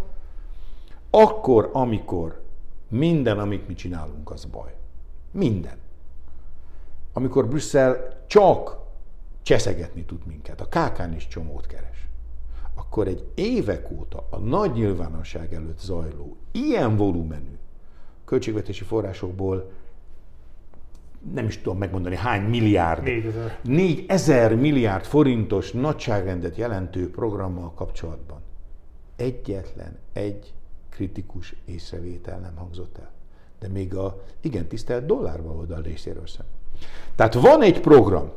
akkor, 1.10 1.69
amikor 1.73 2.41
minden, 2.88 3.39
amit 3.39 3.67
mi 3.67 3.73
csinálunk, 3.73 4.32
az 4.32 4.45
baj. 4.45 4.75
Minden 5.32 5.77
amikor 7.13 7.47
Brüsszel 7.47 8.23
csak 8.27 8.77
cseszegetni 9.41 10.03
tud 10.03 10.25
minket, 10.25 10.61
a 10.61 10.69
kákán 10.69 11.13
is 11.13 11.27
csomót 11.27 11.65
keres, 11.65 12.07
akkor 12.75 13.07
egy 13.07 13.31
évek 13.35 13.91
óta 13.91 14.27
a 14.29 14.37
nagy 14.37 14.71
nyilvánosság 14.71 15.53
előtt 15.53 15.79
zajló, 15.79 16.37
ilyen 16.51 16.95
volumenű 16.95 17.57
költségvetési 18.25 18.83
forrásokból 18.83 19.71
nem 21.33 21.45
is 21.45 21.57
tudom 21.57 21.77
megmondani 21.77 22.15
hány 22.15 22.41
milliárd, 22.41 23.03
4000. 23.03 23.57
4000 23.63 24.55
milliárd 24.55 25.03
forintos 25.03 25.71
nagyságrendet 25.71 26.55
jelentő 26.55 27.11
programmal 27.11 27.73
kapcsolatban 27.73 28.41
egyetlen 29.15 29.97
egy 30.13 30.53
kritikus 30.89 31.55
észrevétel 31.65 32.39
nem 32.39 32.55
hangzott 32.55 32.97
el. 32.97 33.11
De 33.59 33.67
még 33.67 33.95
a 33.95 34.23
igen 34.41 34.67
tisztelt 34.67 35.05
dollárba 35.05 35.51
oldal 35.51 35.81
részéről 35.81 36.25
sem. 36.25 36.45
Tehát 37.15 37.33
van 37.33 37.61
egy 37.61 37.79
program, 37.79 38.31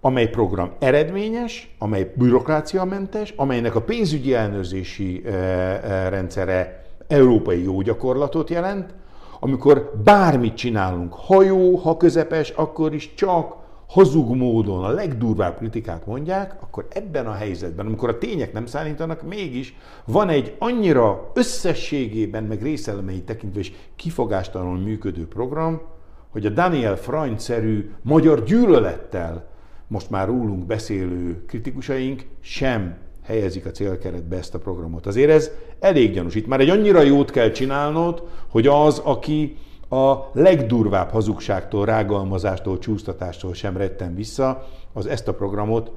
amely 0.00 0.28
program 0.28 0.70
eredményes, 0.78 1.74
amely 1.78 2.12
bürokráciamentes, 2.14 3.32
amelynek 3.36 3.74
a 3.74 3.82
pénzügyi 3.82 4.34
ellenőrzési 4.34 5.22
eh, 5.24 5.34
eh, 5.74 6.10
rendszere 6.10 6.84
európai 7.08 7.62
jó 7.62 7.80
gyakorlatot 7.80 8.50
jelent, 8.50 8.94
amikor 9.40 9.92
bármit 10.04 10.54
csinálunk, 10.54 11.14
ha 11.14 11.42
jó, 11.42 11.76
ha 11.76 11.96
közepes, 11.96 12.50
akkor 12.50 12.94
is 12.94 13.14
csak 13.14 13.56
hazug 13.88 14.36
módon 14.36 14.84
a 14.84 14.88
legdurvább 14.88 15.56
kritikát 15.56 16.06
mondják, 16.06 16.56
akkor 16.60 16.86
ebben 16.90 17.26
a 17.26 17.32
helyzetben, 17.32 17.86
amikor 17.86 18.08
a 18.08 18.18
tények 18.18 18.52
nem 18.52 18.66
szállítanak, 18.66 19.22
mégis 19.22 19.76
van 20.04 20.28
egy 20.28 20.56
annyira 20.58 21.30
összességében, 21.34 22.44
meg 22.44 22.62
részelemei 22.62 23.22
tekintve 23.22 23.60
is 23.60 23.72
kifogástalanul 23.96 24.78
működő 24.78 25.28
program, 25.28 25.80
hogy 26.36 26.46
a 26.46 26.50
Daniel 26.50 26.96
Freund-szerű 26.96 27.90
magyar 28.02 28.44
gyűlölettel 28.44 29.46
most 29.86 30.10
már 30.10 30.26
rólunk 30.26 30.66
beszélő 30.66 31.44
kritikusaink 31.46 32.26
sem 32.40 32.96
helyezik 33.22 33.66
a 33.66 33.70
célkeretbe 33.70 34.36
ezt 34.36 34.54
a 34.54 34.58
programot. 34.58 35.06
Azért 35.06 35.30
ez 35.30 35.50
elég 35.80 36.12
gyanús. 36.12 36.34
Itt 36.34 36.46
már 36.46 36.60
egy 36.60 36.68
annyira 36.68 37.00
jót 37.00 37.30
kell 37.30 37.50
csinálnod, 37.50 38.28
hogy 38.48 38.66
az, 38.66 38.98
aki 38.98 39.56
a 39.88 40.14
legdurvább 40.32 41.10
hazugságtól, 41.10 41.84
rágalmazástól, 41.84 42.78
csúsztatástól 42.78 43.54
sem 43.54 43.76
retten 43.76 44.14
vissza, 44.14 44.68
az 44.92 45.06
ezt 45.06 45.28
a 45.28 45.34
programot 45.34 45.92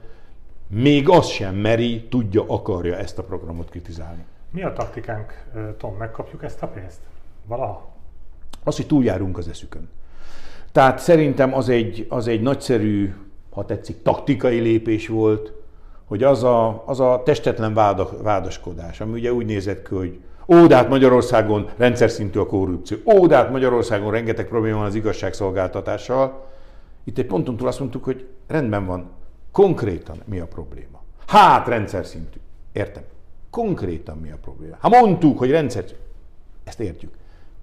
még 0.68 1.10
az 1.10 1.28
sem 1.28 1.56
meri, 1.56 2.08
tudja, 2.10 2.44
akarja 2.48 2.96
ezt 2.96 3.18
a 3.18 3.24
programot 3.24 3.70
kritizálni. 3.70 4.26
Mi 4.52 4.64
a 4.64 4.74
taktikánk, 4.74 5.46
Tom? 5.78 5.96
Megkapjuk 5.96 6.44
ezt 6.44 6.62
a 6.64 6.68
pénzt? 6.68 7.00
Valaha? 7.46 7.90
Az, 8.64 8.76
hogy 8.76 8.88
túljárunk 8.88 9.38
az 9.38 9.48
eszükön. 9.48 9.90
Tehát 10.72 11.00
szerintem 11.00 11.54
az 11.54 11.70
egy, 11.70 12.06
az 12.10 12.28
egy 12.28 12.42
nagyszerű, 12.42 13.14
ha 13.50 13.66
tetszik, 13.66 14.02
taktikai 14.02 14.60
lépés 14.60 15.08
volt, 15.08 15.54
hogy 16.06 16.24
az 16.24 16.44
a, 16.44 16.84
az 16.86 17.00
a 17.00 17.22
testetlen 17.26 17.74
váda, 17.74 18.10
vádaskodás, 18.22 19.02
ami 19.02 19.12
ugye 19.12 19.34
úgy 19.34 19.46
nézett 19.46 19.88
ki, 19.88 19.96
hogy 19.96 20.20
ó, 20.48 20.70
hát 20.70 20.90
Magyarországon 20.90 21.70
rendszer 21.78 22.10
szintű 22.10 22.40
a 22.40 22.46
korrupció, 22.46 22.98
ó, 23.06 23.30
hát 23.30 23.52
Magyarországon 23.52 24.12
rengeteg 24.12 24.48
probléma 24.48 24.78
van 24.78 24.86
az 24.86 24.96
igazságszolgáltatással. 24.96 26.48
Itt 27.04 27.18
egy 27.18 27.26
ponton 27.26 27.58
túl 27.58 27.68
azt 27.68 27.80
mondtuk, 27.80 28.04
hogy 28.04 28.28
rendben 28.48 28.86
van, 28.86 29.10
konkrétan 29.52 30.18
mi 30.26 30.40
a 30.40 30.46
probléma. 30.46 31.02
Hát 31.28 31.68
rendszer 31.68 32.06
szintű. 32.06 32.40
Értem. 32.72 33.04
Konkrétan 33.50 34.18
mi 34.18 34.32
a 34.32 34.38
probléma? 34.42 34.76
Hát 34.80 34.92
mondtuk, 34.92 35.38
hogy 35.38 35.52
rendszer 35.52 35.86
Ezt 36.64 36.80
értjük. 36.80 37.14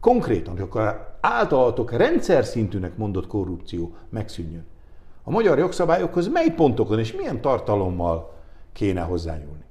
Konkrétan, 0.06 0.52
hogy 0.52 0.62
akkor 0.62 1.14
általatok 1.20 1.92
rendszer 1.92 2.44
szintűnek 2.44 2.96
mondott 2.96 3.26
korrupció 3.26 3.94
megszűnjön. 4.08 4.64
A 5.22 5.30
magyar 5.30 5.58
jogszabályokhoz 5.58 6.28
mely 6.28 6.50
pontokon 6.56 6.98
és 6.98 7.12
milyen 7.12 7.40
tartalommal 7.40 8.34
kéne 8.72 9.00
hozzányúlni. 9.00 9.64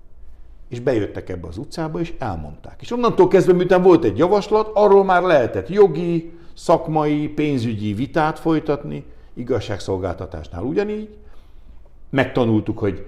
És 0.70 0.80
bejöttek 0.80 1.30
ebbe 1.30 1.48
az 1.48 1.58
utcába, 1.58 2.00
és 2.00 2.14
elmondták. 2.20 2.82
És 2.82 2.92
onnantól 2.92 3.28
kezdve, 3.28 3.54
miután 3.54 3.82
volt 3.82 4.04
egy 4.04 4.18
javaslat, 4.18 4.72
arról 4.74 5.04
már 5.04 5.22
lehetett 5.22 5.70
jogi, 5.70 6.32
szakmai, 6.54 7.28
pénzügyi 7.28 7.94
vitát 7.94 8.40
folytatni, 8.40 9.06
igazságszolgáltatásnál 9.34 10.64
ugyanígy. 10.64 11.18
Megtanultuk, 12.10 12.78
hogy 12.78 13.06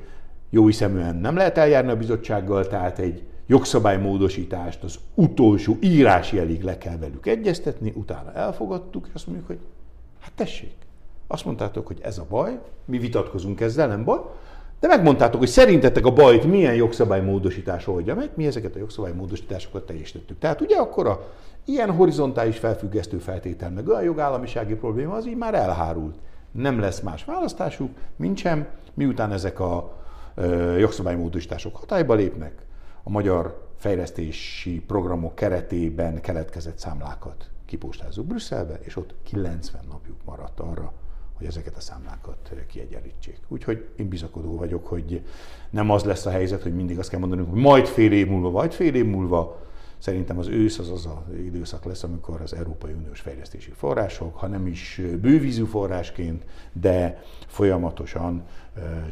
jó 0.50 0.66
hiszeműen 0.66 1.16
nem 1.16 1.36
lehet 1.36 1.58
eljárni 1.58 1.92
a 1.92 1.98
bizottsággal, 1.98 2.68
tehát 2.68 3.00
egy 3.00 3.24
jogszabálymódosítást 3.48 4.84
az 4.84 5.00
utolsó 5.14 5.78
írásjelig 5.80 6.64
le 6.64 6.78
kell 6.78 6.98
velük 6.98 7.26
egyeztetni, 7.26 7.94
utána 7.96 8.34
elfogadtuk, 8.34 9.06
és 9.08 9.14
azt 9.14 9.28
mondjuk, 9.28 9.48
hogy 9.48 9.60
hát 10.20 10.32
tessék, 10.36 10.76
azt 11.28 11.46
mondtátok, 11.46 11.88
hogy 11.88 12.00
ez 12.02 12.18
a 12.18 12.26
baj, 12.30 12.60
mi 12.86 12.98
vitatkozunk 12.98 13.62
ezzel, 13.62 13.88
nem 13.88 14.04
baj, 14.04 14.20
de 14.80 14.88
megmondtátok, 14.88 15.40
hogy 15.40 15.50
szerintetek 15.50 16.06
a 16.06 16.14
bajt 16.14 16.44
milyen 16.44 16.74
jogszabálymódosítás 16.74 17.88
oldja 17.88 18.16
meg, 18.16 18.30
mi 18.36 18.46
ezeket 18.46 18.76
a 18.76 18.80
jogszabálymódosításokat 18.80 19.86
teljesítettük. 19.86 20.40
Tehát 20.40 20.62
ugye 20.62 20.78
akkor 20.78 21.08
a 21.08 21.28
ilyen 21.66 21.92
horizontális 21.92 22.58
felfüggesztő 22.58 23.18
feltétel, 23.18 23.70
meg 23.70 23.88
olyan 23.88 24.04
jogállamisági 24.04 24.74
probléma, 24.74 25.16
az 25.16 25.28
így 25.28 25.38
már 25.38 25.54
elhárult. 25.54 26.16
Nem 26.52 26.80
lesz 26.80 27.00
más 27.00 27.26
választásuk, 27.26 27.90
mint 28.16 28.38
sem, 28.38 28.68
miután 28.94 29.32
ezek 29.32 29.60
a 29.60 29.96
ö, 30.36 30.78
jogszabálymódosítások 30.78 31.76
hatályba 31.76 32.14
lépnek, 32.14 32.67
a 33.08 33.10
magyar 33.10 33.68
fejlesztési 33.78 34.82
programok 34.88 35.36
keretében 35.36 36.22
keletkezett 36.22 36.78
számlákat 36.78 37.50
kipóstázzuk 37.66 38.26
Brüsszelbe, 38.26 38.80
és 38.82 38.96
ott 38.96 39.16
90 39.24 39.82
napjuk 39.90 40.18
maradt 40.26 40.60
arra, 40.60 40.94
hogy 41.34 41.46
ezeket 41.46 41.76
a 41.76 41.80
számlákat 41.80 42.52
kiegyenlítsék. 42.68 43.40
Úgyhogy 43.48 43.90
én 43.96 44.08
bizakodó 44.08 44.58
vagyok, 44.58 44.88
hogy 44.88 45.24
nem 45.70 45.90
az 45.90 46.04
lesz 46.04 46.26
a 46.26 46.30
helyzet, 46.30 46.64
hogy 46.64 46.76
mindig 46.76 47.00
azt 47.00 47.10
kell 47.10 47.20
mondanunk, 47.20 47.50
hogy 47.50 47.62
majd 47.62 47.86
fél 47.86 48.12
év 48.12 48.28
múlva, 48.28 48.50
vagy 48.50 48.74
fél 48.74 48.96
év 48.96 49.06
múlva. 49.06 49.62
Szerintem 49.98 50.38
az 50.38 50.48
ősz 50.48 50.80
az 50.80 50.92
az 50.92 51.06
az 51.06 51.36
időszak 51.36 51.86
lesz, 51.86 52.04
amikor 52.04 52.42
az 52.42 52.54
Európai 52.54 52.94
Uniós 52.94 53.20
fejlesztési 53.20 53.72
források, 53.72 54.36
ha 54.36 54.48
nem 54.48 54.68
is 54.68 55.02
bővízű 55.22 55.64
forrásként, 55.64 56.46
de 56.74 57.22
folyamatosan 57.48 58.44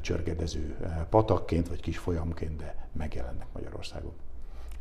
csörgedező 0.01 0.75
patakként, 1.09 1.67
vagy 1.67 1.81
kis 1.81 1.97
folyamként, 1.97 2.55
de 2.57 2.75
megjelennek 2.91 3.47
Magyarországon 3.53 4.11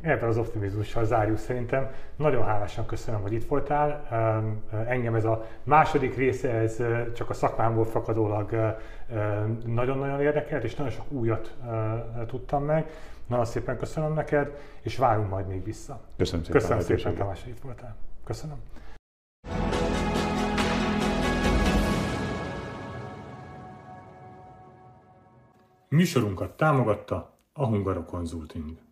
ebben 0.01 0.29
az 0.29 0.37
optimizmussal 0.37 1.05
zárjuk 1.05 1.37
szerintem. 1.37 1.89
Nagyon 2.15 2.45
hálásan 2.45 2.85
köszönöm, 2.85 3.21
hogy 3.21 3.33
itt 3.33 3.47
voltál. 3.47 4.07
Engem 4.87 5.15
ez 5.15 5.25
a 5.25 5.45
második 5.63 6.15
része, 6.15 6.49
ez 6.49 6.81
csak 7.13 7.29
a 7.29 7.33
szakmámból 7.33 7.85
fakadólag 7.85 8.75
nagyon-nagyon 9.65 10.21
érdekelt, 10.21 10.63
és 10.63 10.75
nagyon 10.75 10.91
sok 10.91 11.11
újat 11.11 11.55
tudtam 12.27 12.63
meg. 12.63 12.89
Nagyon 13.27 13.45
szépen 13.45 13.77
köszönöm 13.77 14.13
neked, 14.13 14.57
és 14.81 14.97
várunk 14.97 15.29
majd 15.29 15.47
még 15.47 15.63
vissza. 15.63 15.99
Köszönöm 16.17 16.45
szépen. 16.45 16.61
Köszönöm 16.61 16.83
szépen, 16.83 17.15
Tamás, 17.15 17.43
hogy 17.43 17.51
itt 17.51 17.61
voltál. 17.61 17.95
Köszönöm. 18.23 18.57
Műsorunkat 25.89 26.57
támogatta 26.57 27.33
a 27.53 27.65
Hungaro 27.65 28.03
Consulting. 28.03 28.84